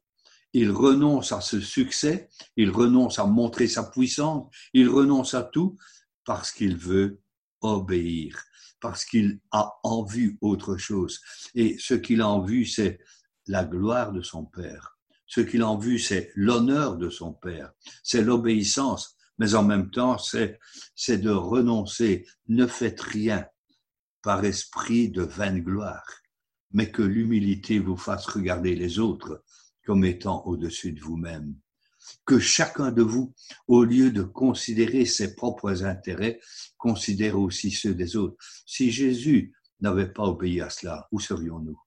Il 0.54 0.70
renonce 0.70 1.32
à 1.32 1.42
ce 1.42 1.60
succès, 1.60 2.30
il 2.56 2.70
renonce 2.70 3.18
à 3.18 3.26
montrer 3.26 3.68
sa 3.68 3.84
puissance, 3.84 4.48
il 4.72 4.88
renonce 4.88 5.34
à 5.34 5.42
tout 5.42 5.76
parce 6.24 6.50
qu'il 6.50 6.78
veut 6.78 7.20
obéir, 7.60 8.42
parce 8.86 9.04
qu'il 9.04 9.40
a 9.50 9.72
en 9.82 10.04
vue 10.04 10.38
autre 10.40 10.76
chose. 10.76 11.20
Et 11.56 11.76
ce 11.80 11.94
qu'il 11.94 12.20
a 12.20 12.28
en 12.28 12.40
vue, 12.40 12.64
c'est 12.64 13.00
la 13.48 13.64
gloire 13.64 14.12
de 14.12 14.22
son 14.22 14.44
Père. 14.44 14.96
Ce 15.26 15.40
qu'il 15.40 15.62
a 15.62 15.68
en 15.68 15.76
vue, 15.76 15.98
c'est 15.98 16.30
l'honneur 16.36 16.96
de 16.96 17.10
son 17.10 17.32
Père, 17.32 17.72
c'est 18.04 18.22
l'obéissance, 18.22 19.16
mais 19.38 19.56
en 19.56 19.64
même 19.64 19.90
temps, 19.90 20.18
c'est, 20.18 20.60
de 21.08 21.30
renoncer. 21.30 22.28
Ne 22.46 22.68
faites 22.68 23.00
rien 23.00 23.44
par 24.22 24.44
esprit 24.44 25.08
de 25.10 25.22
vaine 25.22 25.64
gloire, 25.64 26.06
mais 26.70 26.92
que 26.92 27.02
l'humilité 27.02 27.80
vous 27.80 27.96
fasse 27.96 28.26
regarder 28.26 28.76
les 28.76 29.00
autres 29.00 29.42
comme 29.84 30.04
étant 30.04 30.46
au-dessus 30.46 30.92
de 30.92 31.00
vous-même. 31.00 31.56
Que 32.26 32.40
chacun 32.40 32.90
de 32.90 33.02
vous, 33.02 33.32
au 33.68 33.84
lieu 33.84 34.10
de 34.10 34.22
considérer 34.22 35.06
ses 35.06 35.36
propres 35.36 35.84
intérêts, 35.84 36.40
considère 36.76 37.38
aussi 37.38 37.70
ceux 37.70 37.94
des 37.94 38.16
autres. 38.16 38.36
Si 38.66 38.90
Jésus 38.90 39.54
n'avait 39.80 40.12
pas 40.12 40.24
obéi 40.24 40.60
à 40.60 40.68
cela, 40.68 41.08
où 41.12 41.20
serions-nous? 41.20 41.80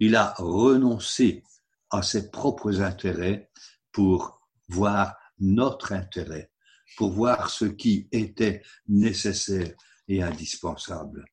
Il 0.00 0.14
a 0.16 0.34
renoncé 0.36 1.42
à 1.90 2.02
ses 2.02 2.30
propres 2.30 2.82
intérêts 2.82 3.50
pour 3.90 4.46
voir 4.68 5.16
notre 5.38 5.92
intérêt, 5.92 6.50
pour 6.96 7.12
voir 7.12 7.48
ce 7.48 7.64
qui 7.64 8.06
était 8.12 8.62
nécessaire 8.86 9.74
et 10.08 10.22
indispensable. 10.22 11.24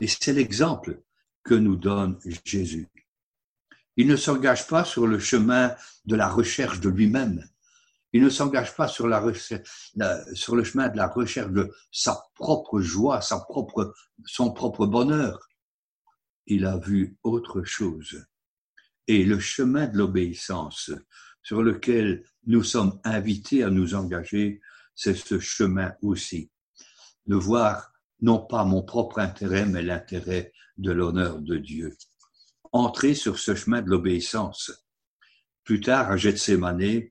Et 0.00 0.06
c'est 0.06 0.32
l'exemple 0.32 1.02
que 1.42 1.54
nous 1.54 1.76
donne 1.76 2.18
Jésus. 2.44 2.88
Il 3.96 4.06
ne 4.06 4.16
s'engage 4.16 4.66
pas 4.66 4.84
sur 4.84 5.06
le 5.06 5.18
chemin 5.18 5.74
de 6.04 6.16
la 6.16 6.28
recherche 6.28 6.80
de 6.80 6.88
lui-même. 6.88 7.44
Il 8.12 8.22
ne 8.22 8.30
s'engage 8.30 8.74
pas 8.74 8.88
sur, 8.88 9.06
le 9.06 9.32
chemin 9.34 10.88
de 10.88 10.96
la 10.96 11.08
recherche 11.08 11.50
de 11.50 11.72
sa 11.90 12.22
propre 12.34 12.80
joie, 12.80 13.20
son 13.20 14.52
propre 14.52 14.86
bonheur 14.86 15.46
il 16.46 16.64
a 16.64 16.78
vu 16.78 17.16
autre 17.22 17.64
chose. 17.64 18.24
Et 19.08 19.24
le 19.24 19.38
chemin 19.38 19.86
de 19.86 19.98
l'obéissance 19.98 20.90
sur 21.42 21.62
lequel 21.62 22.24
nous 22.46 22.62
sommes 22.62 23.00
invités 23.04 23.62
à 23.62 23.70
nous 23.70 23.94
engager, 23.94 24.60
c'est 24.94 25.16
ce 25.16 25.38
chemin 25.38 25.92
aussi. 26.02 26.50
De 27.26 27.36
voir 27.36 27.92
non 28.20 28.44
pas 28.44 28.64
mon 28.64 28.82
propre 28.82 29.18
intérêt, 29.18 29.66
mais 29.66 29.82
l'intérêt 29.82 30.52
de 30.78 30.90
l'honneur 30.90 31.38
de 31.40 31.56
Dieu. 31.56 31.96
Entrer 32.76 33.14
sur 33.14 33.38
ce 33.38 33.54
chemin 33.54 33.80
de 33.80 33.88
l'obéissance. 33.88 34.70
Plus 35.64 35.80
tard, 35.80 36.10
à 36.10 36.18
Gethsemane, 36.18 37.04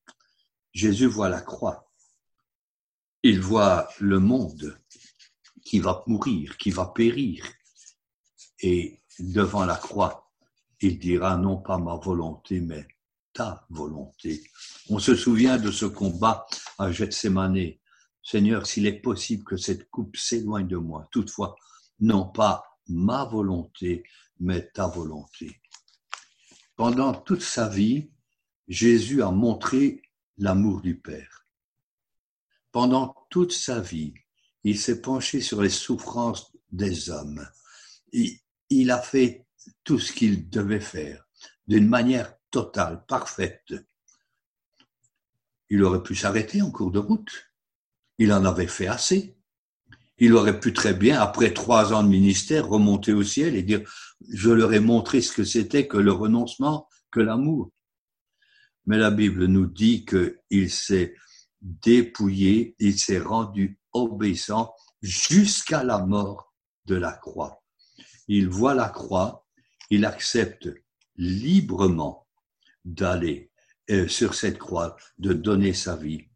Jésus 0.74 1.08
voit 1.08 1.28
la 1.28 1.42
croix. 1.42 1.92
Il 3.24 3.42
voit 3.42 3.88
le 4.00 4.20
monde 4.20 4.80
qui 5.64 5.80
va 5.80 6.04
mourir, 6.06 6.56
qui 6.58 6.70
va 6.70 6.86
périr. 6.86 7.44
Et 8.60 9.02
devant 9.18 9.66
la 9.66 9.76
croix, 9.76 10.30
il 10.82 11.00
dira 11.00 11.36
non 11.36 11.58
pas 11.58 11.80
ma 11.80 11.96
volonté, 11.96 12.60
mais 12.60 12.88
ta 13.34 13.66
volonté. 13.72 14.44
On 14.90 15.00
se 15.00 15.16
souvient 15.16 15.58
de 15.58 15.72
ce 15.72 15.88
combat 15.88 16.46
à 16.78 16.92
Gethsemane. 16.92 17.72
Seigneur, 18.22 18.68
s'il 18.68 18.86
est 18.86 19.02
possible 19.02 19.44
que 19.44 19.58
cette 19.58 19.90
coupe 19.90 20.16
s'éloigne 20.16 20.68
de 20.68 20.78
moi, 20.78 21.08
toutefois, 21.10 21.56
non 22.02 22.28
pas 22.28 22.64
ma 22.88 23.26
volonté, 23.26 24.04
mais 24.40 24.68
ta 24.74 24.88
volonté. 24.88 25.62
Pendant 26.76 27.14
toute 27.14 27.42
sa 27.42 27.70
vie, 27.70 28.10
Jésus 28.68 29.22
a 29.22 29.32
montré 29.32 30.02
l'amour 30.38 30.82
du 30.82 31.00
Père. 31.00 31.46
Pendant 32.72 33.16
toute 33.30 33.54
sa 33.54 33.80
vie, 33.80 34.14
il 34.64 34.78
s'est 34.78 35.02
penché 35.02 35.42
sur 35.42 35.62
les 35.62 35.70
souffrances 35.70 36.52
des 36.72 37.10
hommes 37.10 37.48
il 38.70 38.92
a 38.92 39.02
fait 39.02 39.46
tout 39.84 40.00
ce 40.00 40.12
qu'il 40.12 40.50
devait 40.50 40.80
faire 40.80 41.28
d'une 41.68 41.88
manière 41.88 42.36
totale, 42.52 43.06
parfaite. 43.08 43.74
Il 45.70 45.84
aurait 45.84 46.04
pu 46.04 46.16
s'arrêter 46.16 46.62
en 46.62 46.72
cours 46.72 46.92
de 46.92 47.00
route. 47.00 47.52
Il 48.18 48.32
en 48.32 48.46
avait 48.46 48.68
fait 48.68 48.88
assez. 48.88 49.36
Il 50.18 50.34
aurait 50.34 50.60
pu 50.60 50.74
très 50.74 50.94
bien, 50.94 51.20
après 51.20 51.54
trois 51.54 51.94
ans 51.94 52.04
de 52.04 52.08
ministère, 52.08 52.68
remonter 52.68 53.14
au 53.14 53.24
ciel 53.24 53.56
et 53.56 53.64
dire, 53.64 53.82
je 54.30 54.50
leur 54.50 54.74
ai 54.74 54.80
montré 54.80 55.22
ce 55.22 55.32
que 55.32 55.44
c'était 55.44 55.88
que 55.88 55.98
le 55.98 56.12
renoncement, 56.12 56.88
que 57.12 57.20
l'amour. 57.20 57.72
Mais 58.86 58.98
la 58.98 59.12
Bible 59.12 59.46
nous 59.46 59.66
dit 59.66 60.06
qu'il 60.06 60.70
s'est 60.70 61.16
dépouillé, 61.62 62.76
il 62.80 62.98
s'est 62.98 63.20
rendu 63.20 63.80
obéissant 63.92 64.74
jusqu'à 65.02 65.84
la 65.84 66.06
mort 66.06 66.54
de 66.86 66.96
la 66.96 67.12
croix 67.12 67.62
il 68.28 68.50
voit 68.50 68.74
la 68.74 68.90
croix, 68.90 69.46
il 69.90 70.06
accepte 70.06 70.70
librement 71.16 72.28
d'aller 72.84 73.52
euh, 73.92 74.08
sur 74.08 74.34
cette 74.34 74.58
croix, 74.58 74.96
de 75.18 75.34
donner 75.34 75.74
sa 75.74 75.96
vie. 75.96 76.28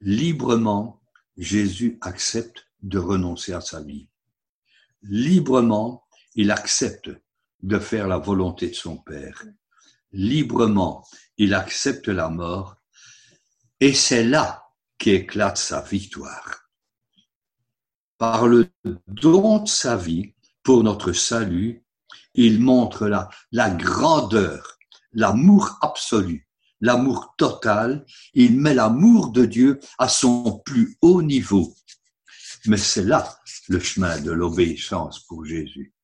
Librement, 0.00 1.02
Jésus 1.36 1.98
accepte 2.00 2.69
de 2.82 2.98
renoncer 2.98 3.52
à 3.52 3.60
sa 3.60 3.80
vie. 3.80 4.08
Librement, 5.02 6.04
il 6.34 6.50
accepte 6.50 7.10
de 7.62 7.78
faire 7.78 8.08
la 8.08 8.18
volonté 8.18 8.68
de 8.68 8.74
son 8.74 8.96
Père. 8.96 9.44
Librement, 10.12 11.06
il 11.36 11.54
accepte 11.54 12.08
la 12.08 12.28
mort. 12.28 12.76
Et 13.80 13.92
c'est 13.92 14.24
là 14.24 14.64
qu'éclate 14.98 15.58
sa 15.58 15.80
victoire. 15.80 16.68
Par 18.18 18.46
le 18.46 18.68
don 19.06 19.62
de 19.62 19.68
sa 19.68 19.96
vie, 19.96 20.34
pour 20.62 20.82
notre 20.82 21.12
salut, 21.12 21.84
il 22.34 22.60
montre 22.60 23.08
la, 23.08 23.30
la 23.50 23.70
grandeur, 23.70 24.78
l'amour 25.12 25.78
absolu 25.80 26.50
l'amour 26.80 27.34
total, 27.36 28.04
il 28.34 28.58
met 28.58 28.74
l'amour 28.74 29.30
de 29.32 29.44
Dieu 29.44 29.80
à 29.98 30.08
son 30.08 30.58
plus 30.64 30.96
haut 31.00 31.22
niveau. 31.22 31.74
Mais 32.66 32.76
c'est 32.76 33.04
là 33.04 33.40
le 33.68 33.80
chemin 33.80 34.20
de 34.20 34.30
l'obéissance 34.30 35.20
pour 35.20 35.44
Jésus. 35.44 35.94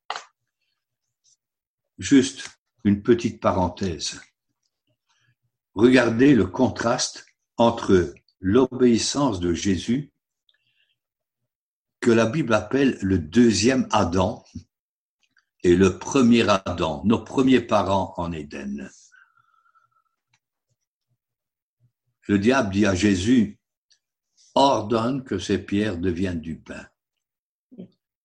Juste 1.99 2.49
une 2.85 3.03
petite 3.03 3.41
parenthèse. 3.41 4.21
Regardez 5.75 6.35
le 6.35 6.47
contraste 6.47 7.27
entre 7.57 8.15
l'obéissance 8.41 9.41
de 9.41 9.53
Jésus, 9.53 10.13
que 12.01 12.11
la 12.11 12.27
Bible 12.27 12.55
appelle 12.55 12.99
le 13.03 13.19
deuxième 13.19 13.89
Adam, 13.91 14.45
et 15.63 15.75
le 15.75 15.99
premier 15.99 16.49
Adam, 16.49 17.03
nos 17.05 17.25
premiers 17.25 17.61
parents 17.61 18.15
en 18.19 18.31
Éden. 18.31 18.89
Le 22.29 22.39
diable 22.39 22.73
dit 22.73 22.87
à 22.87 22.95
Jésus, 22.95 23.56
ordonne 24.57 25.23
que 25.23 25.39
ces 25.39 25.59
pierres 25.59 25.99
deviennent 25.99 26.41
du 26.41 26.59
pain. 26.59 26.89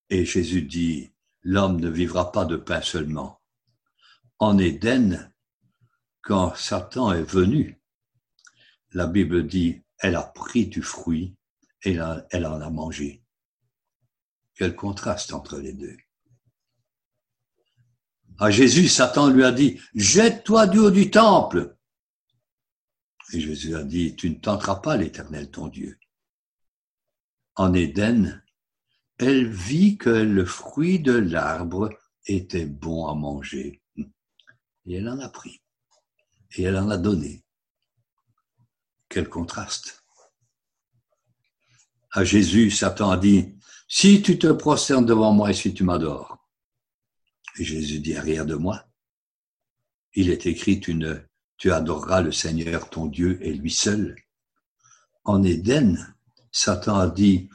Et 0.09 0.25
Jésus 0.25 0.63
dit, 0.63 1.11
l'homme 1.43 1.79
ne 1.79 1.89
vivra 1.89 2.31
pas 2.31 2.45
de 2.45 2.55
pain 2.55 2.81
seulement. 2.81 3.41
En 4.39 4.57
Éden, 4.57 5.31
quand 6.21 6.55
Satan 6.55 7.11
est 7.11 7.23
venu, 7.23 7.81
la 8.91 9.07
Bible 9.07 9.45
dit, 9.45 9.83
elle 9.99 10.15
a 10.15 10.23
pris 10.23 10.67
du 10.67 10.81
fruit 10.81 11.35
et 11.83 11.97
elle 12.29 12.45
en 12.45 12.61
a 12.61 12.69
mangé. 12.69 13.23
Quel 14.55 14.75
contraste 14.75 15.33
entre 15.33 15.59
les 15.59 15.73
deux. 15.73 15.97
À 18.39 18.51
Jésus, 18.51 18.87
Satan 18.87 19.29
lui 19.29 19.43
a 19.43 19.51
dit, 19.51 19.79
jette-toi 19.93 20.67
du 20.67 20.79
haut 20.79 20.91
du 20.91 21.11
temple. 21.11 21.77
Et 23.33 23.39
Jésus 23.39 23.75
a 23.75 23.83
dit, 23.83 24.15
tu 24.15 24.29
ne 24.29 24.35
tenteras 24.35 24.77
pas 24.77 24.97
l'éternel 24.97 25.51
ton 25.51 25.67
Dieu. 25.67 25.99
En 27.55 27.73
Éden, 27.73 28.43
elle 29.17 29.47
vit 29.47 29.97
que 29.97 30.09
le 30.09 30.45
fruit 30.45 30.99
de 30.99 31.13
l'arbre 31.13 31.89
était 32.25 32.65
bon 32.65 33.07
à 33.07 33.13
manger. 33.13 33.81
Et 34.85 34.95
elle 34.95 35.09
en 35.09 35.19
a 35.19 35.29
pris. 35.29 35.61
Et 36.55 36.63
elle 36.63 36.77
en 36.77 36.89
a 36.89 36.97
donné. 36.97 37.43
Quel 39.09 39.29
contraste. 39.29 40.03
À 42.11 42.23
Jésus, 42.23 42.71
Satan 42.71 43.11
a 43.11 43.17
dit, 43.17 43.55
si 43.87 44.21
tu 44.21 44.39
te 44.39 44.47
prosternes 44.47 45.05
devant 45.05 45.33
moi 45.33 45.51
et 45.51 45.53
si 45.53 45.73
tu 45.73 45.83
m'adores, 45.83 46.37
et 47.57 47.63
Jésus 47.63 47.99
dit, 47.99 48.15
arrière 48.15 48.45
de 48.45 48.55
moi. 48.55 48.85
Il 50.13 50.29
est 50.29 50.45
écrit, 50.45 50.79
tu, 50.79 50.97
tu 51.57 51.71
adoreras 51.71 52.21
le 52.21 52.31
Seigneur 52.31 52.89
ton 52.89 53.05
Dieu 53.05 53.37
et 53.45 53.53
lui 53.53 53.71
seul. 53.71 54.15
En 55.23 55.43
Éden, 55.43 56.15
Satan 56.51 56.99
a 56.99 57.07
dit, 57.07 57.49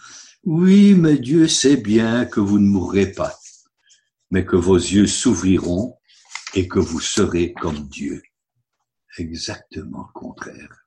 oui, 0.44 0.94
mais 0.94 1.18
Dieu 1.18 1.48
sait 1.48 1.76
bien 1.76 2.24
que 2.24 2.40
vous 2.40 2.58
ne 2.58 2.68
mourrez 2.68 3.12
pas, 3.12 3.38
mais 4.30 4.44
que 4.44 4.56
vos 4.56 4.76
yeux 4.76 5.06
s'ouvriront 5.06 5.98
et 6.54 6.68
que 6.68 6.78
vous 6.78 7.00
serez 7.00 7.52
comme 7.52 7.88
Dieu. 7.88 8.22
Exactement 9.18 10.06
le 10.06 10.12
contraire. 10.12 10.86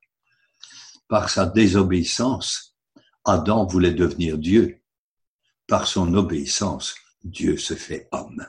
Par 1.08 1.30
sa 1.30 1.46
désobéissance, 1.46 2.78
Adam 3.26 3.66
voulait 3.66 3.94
devenir 3.94 4.38
Dieu. 4.38 4.82
Par 5.68 5.88
son 5.88 6.14
obéissance, 6.14 6.96
Dieu 7.24 7.58
se 7.58 7.74
fait 7.74 8.08
homme. 8.12 8.46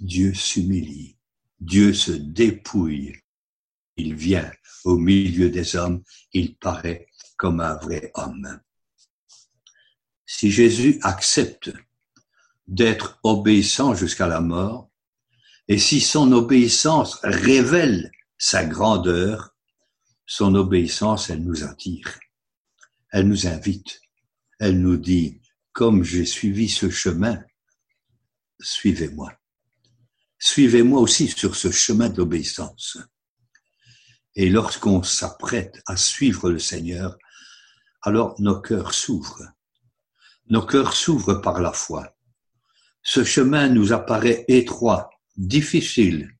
Dieu 0.00 0.34
s'humilie, 0.34 1.16
Dieu 1.60 1.94
se 1.94 2.12
dépouille. 2.12 3.14
Il 3.96 4.14
vient 4.14 4.50
au 4.84 4.98
milieu 4.98 5.48
des 5.50 5.76
hommes, 5.76 6.02
il 6.32 6.56
paraît 6.56 7.08
comme 7.36 7.60
un 7.60 7.76
vrai 7.76 8.10
homme. 8.14 8.60
Si 10.26 10.50
Jésus 10.50 10.98
accepte 11.02 11.72
d'être 12.66 13.18
obéissant 13.22 13.94
jusqu'à 13.94 14.26
la 14.26 14.40
mort, 14.40 14.90
et 15.68 15.78
si 15.78 16.00
son 16.00 16.32
obéissance 16.32 17.18
révèle 17.22 18.10
sa 18.38 18.64
grandeur, 18.64 19.54
son 20.26 20.54
obéissance, 20.54 21.30
elle 21.30 21.42
nous 21.42 21.64
attire, 21.64 22.18
elle 23.12 23.28
nous 23.28 23.46
invite, 23.46 24.00
elle 24.58 24.80
nous 24.80 24.96
dit, 24.96 25.40
comme 25.72 26.02
j'ai 26.02 26.26
suivi 26.26 26.68
ce 26.68 26.90
chemin, 26.90 27.42
suivez-moi 28.60 29.32
suivez-moi 30.38 31.00
aussi 31.00 31.28
sur 31.28 31.56
ce 31.56 31.70
chemin 31.70 32.08
de 32.08 32.18
l'obéissance. 32.18 32.98
Et 34.34 34.50
lorsqu'on 34.50 35.02
s'apprête 35.02 35.82
à 35.86 35.96
suivre 35.96 36.50
le 36.50 36.58
Seigneur, 36.58 37.16
alors 38.02 38.40
nos 38.40 38.60
cœurs 38.60 38.92
s'ouvrent. 38.92 39.42
Nos 40.48 40.62
cœurs 40.62 40.94
s'ouvrent 40.94 41.40
par 41.40 41.60
la 41.60 41.72
foi. 41.72 42.16
Ce 43.02 43.24
chemin 43.24 43.68
nous 43.68 43.92
apparaît 43.92 44.44
étroit, 44.48 45.10
difficile. 45.36 46.36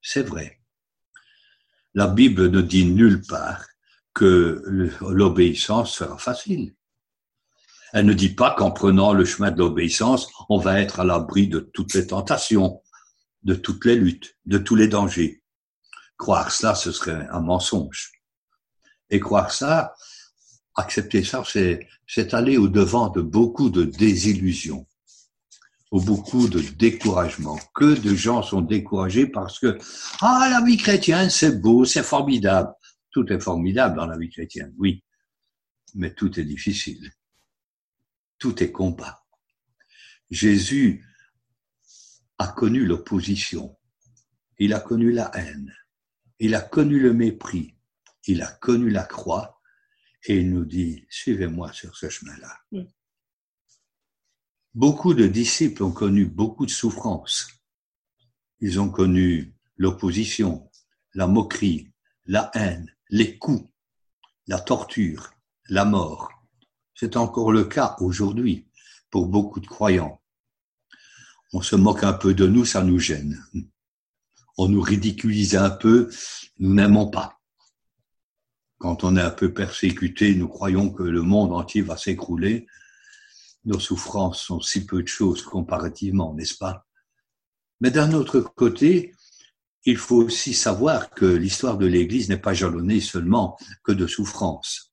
C'est 0.00 0.22
vrai. 0.22 0.60
La 1.94 2.06
Bible 2.06 2.50
ne 2.50 2.60
dit 2.60 2.86
nulle 2.86 3.22
part 3.22 3.66
que 4.14 4.62
l'obéissance 5.00 5.94
sera 5.94 6.18
facile. 6.18 6.74
Elle 7.92 8.06
ne 8.06 8.14
dit 8.14 8.34
pas 8.34 8.54
qu'en 8.54 8.70
prenant 8.70 9.12
le 9.12 9.24
chemin 9.24 9.50
de 9.50 9.58
l'obéissance, 9.58 10.28
on 10.48 10.58
va 10.58 10.80
être 10.80 11.00
à 11.00 11.04
l'abri 11.04 11.48
de 11.48 11.60
toutes 11.60 11.94
les 11.94 12.06
tentations, 12.06 12.82
de 13.42 13.54
toutes 13.54 13.84
les 13.84 13.96
luttes, 13.96 14.38
de 14.46 14.58
tous 14.58 14.76
les 14.76 14.88
dangers. 14.88 15.42
Croire 16.16 16.50
cela, 16.50 16.74
ce 16.74 16.92
serait 16.92 17.28
un 17.30 17.40
mensonge. 17.40 18.12
Et 19.10 19.20
croire 19.20 19.52
ça, 19.52 19.94
accepter 20.74 21.24
ça, 21.24 21.42
c'est, 21.44 21.88
aller 22.34 22.56
au 22.56 22.68
devant 22.68 23.08
de 23.10 23.20
beaucoup 23.20 23.70
de 23.70 23.84
désillusions, 23.84 24.86
ou 25.90 26.00
beaucoup 26.00 26.48
de 26.48 26.60
découragement. 26.60 27.58
Que 27.74 27.98
de 27.98 28.14
gens 28.14 28.42
sont 28.42 28.62
découragés 28.62 29.26
parce 29.26 29.58
que, 29.58 29.78
ah, 30.20 30.48
la 30.50 30.64
vie 30.64 30.78
chrétienne, 30.78 31.28
c'est 31.28 31.60
beau, 31.60 31.84
c'est 31.84 32.02
formidable. 32.02 32.72
Tout 33.10 33.30
est 33.30 33.40
formidable 33.40 33.96
dans 33.96 34.06
la 34.06 34.16
vie 34.16 34.30
chrétienne, 34.30 34.72
oui. 34.78 35.04
Mais 35.94 36.14
tout 36.14 36.40
est 36.40 36.44
difficile. 36.44 37.12
Tout 38.38 38.62
est 38.62 38.72
combat. 38.72 39.22
Jésus 40.30 41.04
a 42.38 42.48
connu 42.48 42.86
l'opposition, 42.86 43.76
il 44.58 44.72
a 44.72 44.80
connu 44.80 45.12
la 45.12 45.30
haine, 45.34 45.72
il 46.38 46.54
a 46.54 46.62
connu 46.62 46.98
le 46.98 47.12
mépris, 47.12 47.76
il 48.26 48.40
a 48.42 48.50
connu 48.50 48.88
la 48.88 49.04
croix, 49.04 49.60
et 50.24 50.38
il 50.38 50.50
nous 50.50 50.64
dit, 50.64 51.04
suivez-moi 51.08 51.72
sur 51.72 51.96
ce 51.96 52.08
chemin-là. 52.08 52.58
Mm. 52.72 52.82
Beaucoup 54.74 55.14
de 55.14 55.26
disciples 55.26 55.82
ont 55.82 55.92
connu 55.92 56.26
beaucoup 56.26 56.66
de 56.66 56.70
souffrances. 56.70 57.48
Ils 58.60 58.80
ont 58.80 58.88
connu 58.88 59.54
l'opposition, 59.76 60.70
la 61.14 61.26
moquerie, 61.26 61.92
la 62.24 62.50
haine, 62.54 62.94
les 63.10 63.38
coups, 63.38 63.68
la 64.46 64.60
torture, 64.60 65.32
la 65.68 65.84
mort. 65.84 66.30
C'est 66.94 67.16
encore 67.16 67.52
le 67.52 67.64
cas 67.64 67.96
aujourd'hui 68.00 68.68
pour 69.10 69.26
beaucoup 69.26 69.60
de 69.60 69.66
croyants 69.66 70.22
on 71.52 71.60
se 71.60 71.76
moque 71.76 72.04
un 72.04 72.14
peu 72.14 72.34
de 72.34 72.46
nous, 72.46 72.64
ça 72.64 72.82
nous 72.82 72.98
gêne. 72.98 73.44
On 74.56 74.68
nous 74.68 74.80
ridiculise 74.80 75.54
un 75.56 75.70
peu, 75.70 76.10
nous 76.58 76.74
n'aimons 76.74 77.10
pas. 77.10 77.40
Quand 78.82 79.04
on 79.04 79.16
est 79.16 79.22
un 79.22 79.30
peu 79.30 79.54
persécuté, 79.54 80.34
nous 80.34 80.48
croyons 80.48 80.90
que 80.90 81.04
le 81.04 81.22
monde 81.22 81.52
entier 81.52 81.82
va 81.82 81.96
s'écrouler. 81.96 82.66
Nos 83.64 83.78
souffrances 83.78 84.42
sont 84.42 84.60
si 84.60 84.84
peu 84.84 85.04
de 85.04 85.06
choses 85.06 85.42
comparativement, 85.42 86.34
n'est-ce 86.34 86.58
pas? 86.58 86.84
Mais 87.80 87.92
d'un 87.92 88.12
autre 88.12 88.40
côté, 88.40 89.14
il 89.84 89.96
faut 89.96 90.24
aussi 90.24 90.52
savoir 90.52 91.10
que 91.10 91.26
l'histoire 91.26 91.78
de 91.78 91.86
l'Église 91.86 92.28
n'est 92.28 92.36
pas 92.36 92.54
jalonnée 92.54 93.00
seulement 93.00 93.56
que 93.84 93.92
de 93.92 94.08
souffrances, 94.08 94.92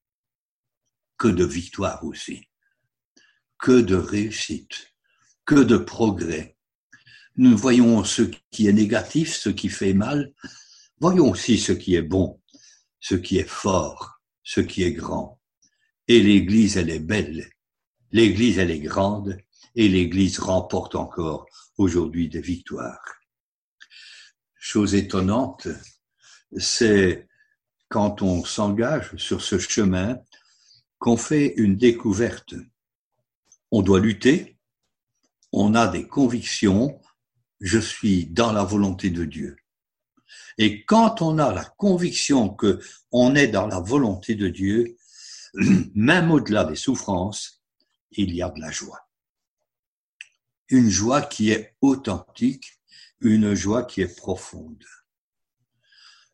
que 1.18 1.28
de 1.28 1.44
victoires 1.44 2.04
aussi, 2.04 2.44
que 3.58 3.82
de 3.82 3.96
réussites 3.96 4.94
que 5.48 5.56
de 5.56 5.78
progrès. 5.78 6.56
Nous 7.38 7.58
voyons 7.58 8.04
ce 8.04 8.22
qui 8.52 8.68
est 8.68 8.74
négatif, 8.74 9.36
ce 9.36 9.50
qui 9.50 9.68
fait 9.68 9.96
mal. 9.96 10.32
Voyons 11.00 11.32
aussi 11.32 11.58
ce 11.58 11.72
qui 11.72 11.96
est 11.96 12.04
bon, 12.04 12.39
ce 13.00 13.16
qui 13.16 13.38
est 13.38 13.48
fort, 13.48 14.22
ce 14.44 14.62
qui 14.62 14.84
est 14.84 14.94
grand. 14.94 15.40
Et 16.08 16.22
l'Église, 16.22 16.78
elle 16.78 16.90
est 16.90 17.00
belle. 17.00 17.50
L'Église, 18.12 18.58
elle 18.58 18.72
est 18.72 18.80
grande. 18.80 19.38
Et 19.76 19.88
l'Église 19.88 20.40
remporte 20.40 20.96
encore 20.96 21.46
aujourd'hui 21.78 22.28
des 22.28 22.42
victoires. 22.42 23.20
Chose 24.56 24.96
étonnante, 24.96 25.68
c'est 26.58 27.28
quand 27.88 28.22
on 28.22 28.44
s'engage 28.44 29.16
sur 29.18 29.42
ce 29.42 29.58
chemin 29.58 30.20
qu'on 30.98 31.18
fait 31.18 31.54
une 31.56 31.76
découverte. 31.78 32.56
On 33.72 33.82
doit 33.82 34.00
lutter, 34.00 34.58
on 35.52 35.76
a 35.76 35.88
des 35.88 36.08
convictions, 36.08 37.00
je 37.62 37.80
suis 37.80 38.26
dans 38.26 38.52
la 38.52 38.64
volonté 38.64 39.10
de 39.10 39.26
Dieu. 39.26 39.58
Et 40.58 40.86
quand 40.86 41.22
on 41.22 41.38
a 41.38 41.54
la 41.54 41.66
conviction 41.66 42.50
que 42.50 42.80
on 43.12 43.36
est 43.36 43.48
dans 43.48 43.68
la 43.68 43.80
volonté 43.80 44.36
de 44.36 44.48
Dieu, 44.48 44.98
même 45.96 46.32
au-delà 46.32 46.66
des 46.66 46.76
souffrances, 46.76 47.62
il 48.12 48.34
y 48.34 48.42
a 48.42 48.50
de 48.50 48.60
la 48.60 48.72
joie. 48.72 49.10
Une 50.70 50.90
joie 50.90 51.22
qui 51.22 51.52
est 51.52 51.76
authentique, 51.82 52.80
une 53.22 53.54
joie 53.54 53.84
qui 53.84 54.02
est 54.02 54.16
profonde. 54.16 54.84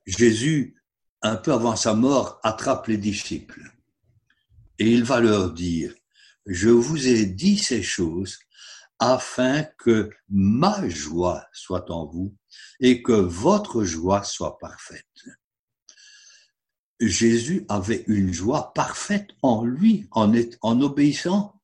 Jésus, 0.05 0.75
un 1.21 1.35
peu 1.35 1.53
avant 1.53 1.75
sa 1.75 1.93
mort, 1.93 2.39
attrape 2.43 2.87
les 2.87 2.97
disciples 2.97 3.75
et 4.79 4.91
il 4.91 5.03
va 5.03 5.19
leur 5.19 5.51
dire, 5.51 5.93
je 6.45 6.69
vous 6.69 7.07
ai 7.07 7.25
dit 7.25 7.57
ces 7.57 7.81
choses 7.81 8.39
afin 8.99 9.63
que 9.77 10.09
ma 10.29 10.87
joie 10.87 11.45
soit 11.51 11.89
en 11.91 12.05
vous 12.05 12.35
et 12.79 13.01
que 13.03 13.13
votre 13.13 13.83
joie 13.83 14.23
soit 14.23 14.57
parfaite. 14.57 15.05
Jésus 16.99 17.65
avait 17.67 18.03
une 18.07 18.31
joie 18.31 18.73
parfaite 18.73 19.29
en 19.41 19.65
lui, 19.65 20.07
en, 20.11 20.81
obéissant, 20.81 21.61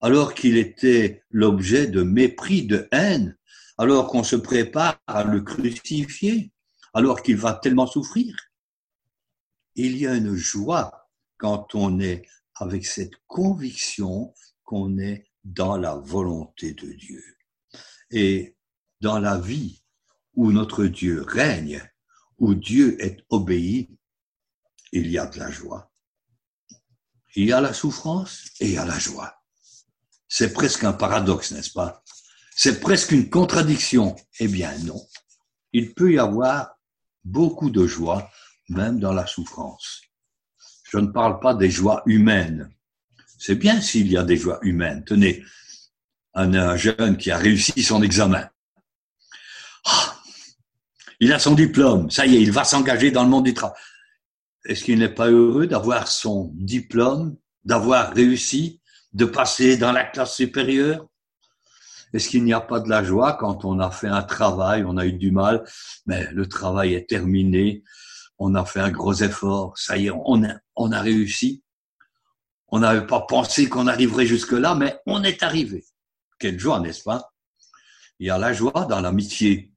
alors 0.00 0.34
qu'il 0.34 0.56
était 0.56 1.22
l'objet 1.30 1.86
de 1.86 2.02
mépris, 2.02 2.66
de 2.66 2.88
haine, 2.90 3.36
alors 3.76 4.06
qu'on 4.06 4.24
se 4.24 4.36
prépare 4.36 4.98
à 5.06 5.24
le 5.24 5.42
crucifier, 5.42 6.52
alors 6.94 7.22
qu'il 7.22 7.36
va 7.36 7.52
tellement 7.52 7.86
souffrir. 7.86 8.34
Il 9.74 9.98
y 9.98 10.06
a 10.06 10.14
une 10.14 10.34
joie 10.34 11.10
quand 11.36 11.74
on 11.74 12.00
est 12.00 12.26
avec 12.54 12.86
cette 12.86 13.16
conviction 13.26 14.32
qu'on 14.64 14.98
est 14.98 15.25
dans 15.46 15.76
la 15.76 15.94
volonté 15.94 16.72
de 16.72 16.92
Dieu. 16.92 17.22
Et 18.10 18.56
dans 19.00 19.20
la 19.20 19.38
vie 19.38 19.82
où 20.34 20.50
notre 20.50 20.86
Dieu 20.86 21.22
règne, 21.22 21.82
où 22.38 22.54
Dieu 22.54 23.02
est 23.02 23.24
obéi, 23.30 23.96
il 24.92 25.08
y 25.08 25.18
a 25.18 25.26
de 25.26 25.38
la 25.38 25.50
joie. 25.50 25.92
Il 27.36 27.44
y 27.44 27.52
a 27.52 27.60
la 27.60 27.72
souffrance 27.72 28.50
et 28.60 28.66
il 28.66 28.72
y 28.72 28.78
a 28.78 28.84
la 28.84 28.98
joie. 28.98 29.42
C'est 30.28 30.52
presque 30.52 30.84
un 30.84 30.92
paradoxe, 30.92 31.52
n'est-ce 31.52 31.70
pas? 31.70 32.02
C'est 32.56 32.80
presque 32.80 33.12
une 33.12 33.30
contradiction. 33.30 34.16
Eh 34.40 34.48
bien 34.48 34.76
non. 34.80 35.00
Il 35.72 35.94
peut 35.94 36.12
y 36.12 36.18
avoir 36.18 36.76
beaucoup 37.22 37.70
de 37.70 37.86
joie, 37.86 38.30
même 38.68 38.98
dans 38.98 39.12
la 39.12 39.26
souffrance. 39.26 40.00
Je 40.90 40.98
ne 40.98 41.08
parle 41.08 41.38
pas 41.40 41.54
des 41.54 41.70
joies 41.70 42.02
humaines. 42.06 42.74
C'est 43.38 43.56
bien 43.56 43.80
s'il 43.80 44.10
y 44.10 44.16
a 44.16 44.22
des 44.22 44.36
joies 44.36 44.58
humaines. 44.62 45.04
Tenez, 45.04 45.44
un, 46.34 46.76
jeune 46.76 47.16
qui 47.16 47.30
a 47.30 47.38
réussi 47.38 47.82
son 47.82 48.02
examen. 48.02 48.48
Ah, 49.84 50.16
il 51.20 51.32
a 51.32 51.38
son 51.38 51.54
diplôme, 51.54 52.10
ça 52.10 52.26
y 52.26 52.36
est, 52.36 52.42
il 52.42 52.52
va 52.52 52.64
s'engager 52.64 53.10
dans 53.10 53.24
le 53.24 53.30
monde 53.30 53.44
du 53.44 53.54
travail. 53.54 53.78
Est-ce 54.66 54.84
qu'il 54.84 54.98
n'est 54.98 55.14
pas 55.14 55.30
heureux 55.30 55.66
d'avoir 55.66 56.08
son 56.08 56.50
diplôme, 56.54 57.36
d'avoir 57.64 58.12
réussi, 58.12 58.80
de 59.12 59.24
passer 59.24 59.76
dans 59.76 59.92
la 59.92 60.04
classe 60.04 60.34
supérieure? 60.34 61.06
Est-ce 62.12 62.28
qu'il 62.28 62.44
n'y 62.44 62.52
a 62.52 62.60
pas 62.60 62.80
de 62.80 62.88
la 62.88 63.02
joie 63.02 63.34
quand 63.34 63.64
on 63.64 63.78
a 63.78 63.90
fait 63.90 64.08
un 64.08 64.22
travail, 64.22 64.84
on 64.84 64.96
a 64.96 65.06
eu 65.06 65.12
du 65.12 65.30
mal, 65.30 65.64
mais 66.06 66.28
le 66.32 66.46
travail 66.46 66.94
est 66.94 67.08
terminé, 67.08 67.82
on 68.38 68.54
a 68.54 68.64
fait 68.64 68.80
un 68.80 68.90
gros 68.90 69.14
effort, 69.14 69.76
ça 69.78 69.96
y 69.96 70.06
est, 70.06 70.10
on 70.10 70.44
a, 70.44 70.54
on 70.74 70.92
a 70.92 71.00
réussi? 71.00 71.62
On 72.68 72.80
n'avait 72.80 73.06
pas 73.06 73.20
pensé 73.20 73.68
qu'on 73.68 73.86
arriverait 73.86 74.26
jusque-là, 74.26 74.74
mais 74.74 74.98
on 75.06 75.22
est 75.22 75.42
arrivé. 75.42 75.84
Quelle 76.38 76.58
joie, 76.58 76.80
n'est-ce 76.80 77.02
pas? 77.02 77.32
Il 78.18 78.26
y 78.26 78.30
a 78.30 78.38
la 78.38 78.52
joie 78.52 78.86
dans 78.86 79.00
l'amitié, 79.00 79.72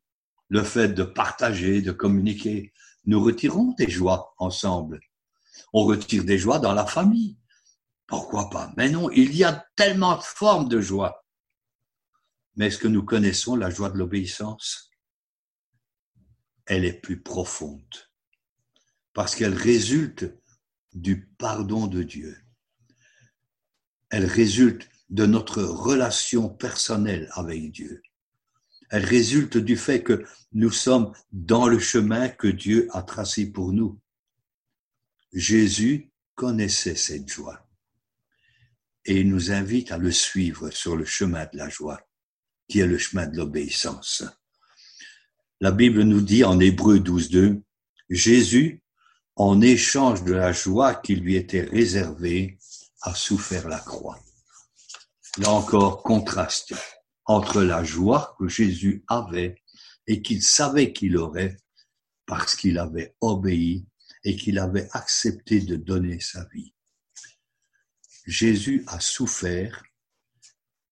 le 0.49 0.63
fait 0.63 0.89
de 0.89 1.04
partager, 1.04 1.82
de 1.82 1.91
communiquer. 1.91 2.73
Nous 3.06 3.23
retirons 3.23 3.73
des 3.78 3.89
joies 3.89 4.34
ensemble. 4.38 4.99
On 5.73 5.84
retire 5.84 6.23
des 6.23 6.38
joies 6.38 6.60
dans 6.60 6.73
la 6.73 6.86
famille. 6.86 7.38
Pourquoi 8.08 8.49
pas? 8.49 8.73
Mais 8.75 8.89
non, 8.89 9.10
il 9.12 9.36
y 9.36 9.43
a 9.43 9.65
tellement 9.75 10.17
de 10.17 10.23
formes 10.23 10.67
de 10.67 10.82
joie. 10.82 11.25
Mais 12.56 12.67
est-ce 12.67 12.80
que 12.80 12.88
nous 12.88 13.04
connaissons 13.04 13.56
la 13.56 13.69
joie 13.69 13.89
de 13.89 13.97
l'obéissance? 13.97 14.89
Elle 16.65 16.86
est 16.86 16.99
plus 16.99 17.21
profonde 17.21 18.10
parce 19.13 19.36
qu'elle 19.36 19.54
résulte 19.54 20.25
du 20.93 21.28
pardon 21.38 21.88
de 21.88 22.04
Dieu. 22.04 22.38
Elle 24.10 24.26
résulte 24.26 24.89
de 25.10 25.26
notre 25.26 25.63
relation 25.63 26.50
personnelle 26.50 27.30
avec 27.34 27.72
Dieu. 27.72 28.02
Elle 28.89 29.06
résulte 29.06 29.58
du 29.58 29.78
fait 29.78 30.04
que 30.04 30.26
nous 30.54 30.72
sommes 30.72 31.13
dans 31.32 31.67
le 31.67 31.80
chemin 31.80 32.28
que 32.30 32.48
Dieu 32.48 32.88
a 32.91 33.04
tracé 33.04 33.52
pour 33.52 33.72
nous. 33.72 34.00
Jésus 35.32 36.10
connaissait 36.36 36.95
cette 36.95 37.30
joie 37.30 37.69
et 39.06 39.22
il 39.22 39.30
nous 39.30 39.52
invite 39.52 39.91
à 39.91 39.98
le 39.98 40.12
suivre 40.12 40.69
sur 40.69 40.95
le 40.95 41.04
chemin 41.04 41.48
de 41.52 41.58
la 41.58 41.67
joie, 41.67 42.00
qui 42.67 42.80
est 42.80 42.88
le 42.88 42.98
chemin 42.98 43.26
de 43.26 43.38
l'obéissance. 43.38 44.24
La 45.62 45.72
Bible 45.72 46.04
nous 46.04 46.22
dit 46.22 46.43
en 46.43 46.60
Hébreu 46.60 47.00
12.2, 47.00 47.62
Jésus 48.10 48.82
en 49.36 49.62
échange 49.62 50.24
de 50.24 50.34
la 50.34 50.52
joie 50.52 50.93
qui 50.93 51.15
lui 51.15 51.36
était 51.36 51.62
réservée, 51.62 52.58
a 53.01 53.15
souffert 53.15 53.67
la 53.67 53.79
croix. 53.79 54.19
Là 55.38 55.51
encore, 55.51 56.03
contraste 56.03 56.73
entre 57.25 57.62
la 57.62 57.83
joie 57.83 58.35
que 58.39 58.47
Jésus 58.47 59.03
avait 59.07 59.62
et 60.07 60.21
qu'il 60.21 60.41
savait 60.41 60.91
qu'il 60.91 61.17
aurait 61.17 61.57
parce 62.25 62.55
qu'il 62.55 62.77
avait 62.77 63.15
obéi 63.21 63.85
et 64.23 64.35
qu'il 64.35 64.59
avait 64.59 64.89
accepté 64.91 65.62
de 65.62 65.75
donner 65.75 66.19
sa 66.19 66.45
vie. 66.53 66.73
Jésus 68.25 68.83
a 68.88 68.99
souffert 68.99 69.83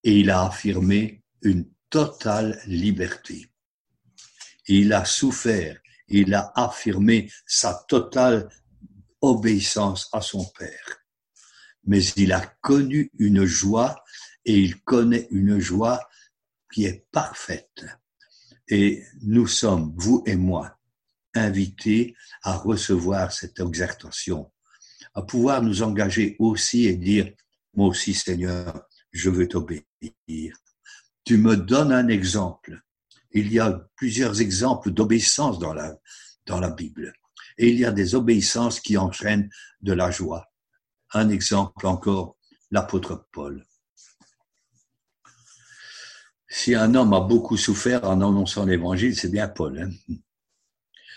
et 0.04 0.20
il 0.20 0.30
a 0.30 0.46
affirmé 0.46 1.22
une 1.42 1.68
totale 1.90 2.60
liberté. 2.66 3.50
Il 4.66 4.92
a 4.92 5.04
souffert 5.04 5.80
il 6.08 6.34
a 6.34 6.52
affirmé 6.54 7.30
sa 7.46 7.84
totale 7.86 8.48
obéissance 9.20 10.08
à 10.12 10.20
son 10.20 10.44
Père. 10.58 10.97
Mais 11.84 12.02
il 12.16 12.32
a 12.32 12.40
connu 12.60 13.10
une 13.18 13.44
joie 13.44 14.02
et 14.44 14.58
il 14.58 14.80
connaît 14.82 15.28
une 15.30 15.58
joie 15.58 16.00
qui 16.72 16.84
est 16.84 17.06
parfaite. 17.12 17.86
Et 18.68 19.02
nous 19.22 19.46
sommes, 19.46 19.94
vous 19.96 20.22
et 20.26 20.36
moi, 20.36 20.76
invités 21.34 22.14
à 22.42 22.56
recevoir 22.56 23.32
cette 23.32 23.60
exhortation, 23.60 24.50
à 25.14 25.22
pouvoir 25.22 25.62
nous 25.62 25.82
engager 25.82 26.36
aussi 26.38 26.86
et 26.86 26.96
dire, 26.96 27.32
moi 27.74 27.88
aussi 27.88 28.12
Seigneur, 28.12 28.86
je 29.12 29.30
veux 29.30 29.48
t'obéir. 29.48 29.84
Tu 31.24 31.38
me 31.38 31.56
donnes 31.56 31.92
un 31.92 32.08
exemple 32.08 32.82
il 33.32 33.52
y 33.52 33.58
a 33.58 33.88
plusieurs 33.96 34.40
exemples 34.40 34.90
d'obéissance 34.90 35.58
dans 35.58 35.74
la, 35.74 35.96
dans 36.46 36.60
la 36.60 36.70
Bible. 36.70 37.12
Et 37.56 37.68
il 37.68 37.78
y 37.78 37.84
a 37.84 37.92
des 37.92 38.14
obéissances 38.14 38.80
qui 38.80 38.96
entraînent 38.96 39.50
de 39.80 39.92
la 39.92 40.10
joie. 40.10 40.50
Un 41.12 41.28
exemple 41.30 41.86
encore, 41.86 42.36
l'apôtre 42.70 43.26
Paul. 43.32 43.64
Si 46.48 46.74
un 46.74 46.94
homme 46.94 47.12
a 47.12 47.20
beaucoup 47.20 47.56
souffert 47.56 48.04
en 48.04 48.20
annonçant 48.20 48.64
l'évangile, 48.64 49.14
c'est 49.16 49.30
bien 49.30 49.48
Paul. 49.48 49.78
Hein. 49.78 50.14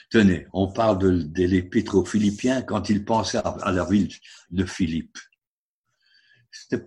Tenez, 0.10 0.46
on 0.52 0.68
parle 0.68 1.00
de, 1.00 1.44
l'épître 1.44 1.96
aux 1.96 2.04
Philippiens 2.04 2.62
quand 2.62 2.90
il 2.90 3.06
pensait 3.06 3.38
à, 3.38 3.72
la 3.72 3.86
ville 3.86 4.10
de 4.50 4.66
Philippe. 4.66 5.18
Je 6.70 6.78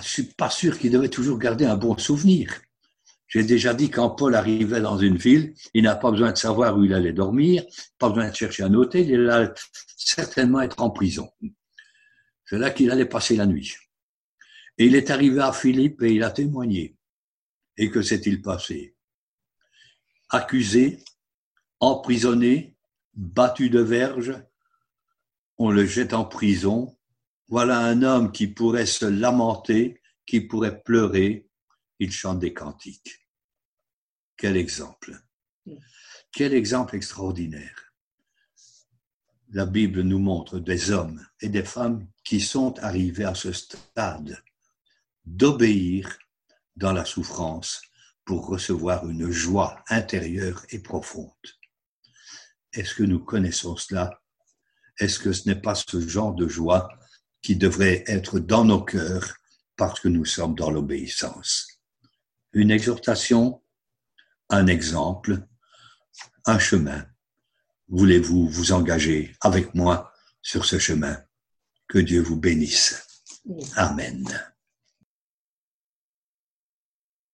suis 0.00 0.24
pas 0.24 0.50
sûr 0.50 0.78
qu'il 0.78 0.90
devait 0.90 1.08
toujours 1.08 1.38
garder 1.38 1.64
un 1.64 1.76
bon 1.76 1.96
souvenir. 1.96 2.60
J'ai 3.28 3.44
déjà 3.44 3.72
dit 3.72 3.88
quand 3.88 4.10
Paul 4.10 4.34
arrivait 4.34 4.80
dans 4.80 4.98
une 4.98 5.16
ville, 5.16 5.54
il 5.74 5.84
n'a 5.84 5.94
pas 5.94 6.10
besoin 6.10 6.32
de 6.32 6.36
savoir 6.36 6.76
où 6.76 6.84
il 6.84 6.92
allait 6.92 7.12
dormir, 7.12 7.62
pas 7.98 8.08
besoin 8.08 8.28
de 8.28 8.34
chercher 8.34 8.64
un 8.64 8.74
hôtel, 8.74 9.08
il 9.08 9.30
allait 9.30 9.52
certainement 9.96 10.60
être 10.60 10.82
en 10.82 10.90
prison. 10.90 11.30
C'est 12.52 12.58
là 12.58 12.70
qu'il 12.70 12.90
allait 12.90 13.06
passer 13.06 13.34
la 13.34 13.46
nuit. 13.46 13.74
Et 14.76 14.84
il 14.84 14.94
est 14.94 15.08
arrivé 15.08 15.40
à 15.40 15.54
Philippe 15.54 16.02
et 16.02 16.12
il 16.12 16.22
a 16.22 16.30
témoigné. 16.30 16.98
Et 17.78 17.90
que 17.90 18.02
s'est-il 18.02 18.42
passé? 18.42 18.94
Accusé, 20.28 21.02
emprisonné, 21.80 22.76
battu 23.14 23.70
de 23.70 23.80
verge, 23.80 24.34
on 25.56 25.70
le 25.70 25.86
jette 25.86 26.12
en 26.12 26.26
prison. 26.26 26.98
Voilà 27.48 27.78
un 27.78 28.02
homme 28.02 28.32
qui 28.32 28.48
pourrait 28.48 28.84
se 28.84 29.06
lamenter, 29.06 30.02
qui 30.26 30.42
pourrait 30.42 30.82
pleurer, 30.82 31.48
il 32.00 32.12
chante 32.12 32.38
des 32.38 32.52
cantiques. 32.52 33.30
Quel 34.36 34.58
exemple. 34.58 35.18
Quel 36.30 36.52
exemple 36.52 36.96
extraordinaire. 36.96 37.91
La 39.54 39.66
Bible 39.66 40.00
nous 40.00 40.18
montre 40.18 40.58
des 40.58 40.90
hommes 40.92 41.22
et 41.42 41.50
des 41.50 41.62
femmes 41.62 42.06
qui 42.24 42.40
sont 42.40 42.78
arrivés 42.78 43.26
à 43.26 43.34
ce 43.34 43.52
stade 43.52 44.42
d'obéir 45.26 46.18
dans 46.74 46.92
la 46.92 47.04
souffrance 47.04 47.82
pour 48.24 48.46
recevoir 48.46 49.06
une 49.06 49.30
joie 49.30 49.84
intérieure 49.88 50.64
et 50.70 50.78
profonde. 50.78 51.30
Est-ce 52.72 52.94
que 52.94 53.02
nous 53.02 53.18
connaissons 53.18 53.76
cela? 53.76 54.22
Est-ce 54.98 55.18
que 55.18 55.32
ce 55.34 55.46
n'est 55.46 55.60
pas 55.60 55.74
ce 55.74 56.00
genre 56.00 56.34
de 56.34 56.48
joie 56.48 56.88
qui 57.42 57.54
devrait 57.54 58.04
être 58.06 58.38
dans 58.38 58.64
nos 58.64 58.82
cœurs 58.82 59.36
parce 59.76 60.00
que 60.00 60.08
nous 60.08 60.24
sommes 60.24 60.54
dans 60.54 60.70
l'obéissance? 60.70 61.82
Une 62.54 62.70
exhortation, 62.70 63.62
un 64.48 64.66
exemple, 64.66 65.46
un 66.46 66.58
chemin. 66.58 67.04
Voulez-vous 67.88 68.48
vous 68.48 68.72
engager 68.72 69.34
avec 69.40 69.74
moi 69.74 70.12
sur 70.40 70.64
ce 70.64 70.78
chemin? 70.78 71.18
Que 71.88 71.98
Dieu 71.98 72.22
vous 72.22 72.36
bénisse. 72.36 73.06
Amen. 73.76 74.24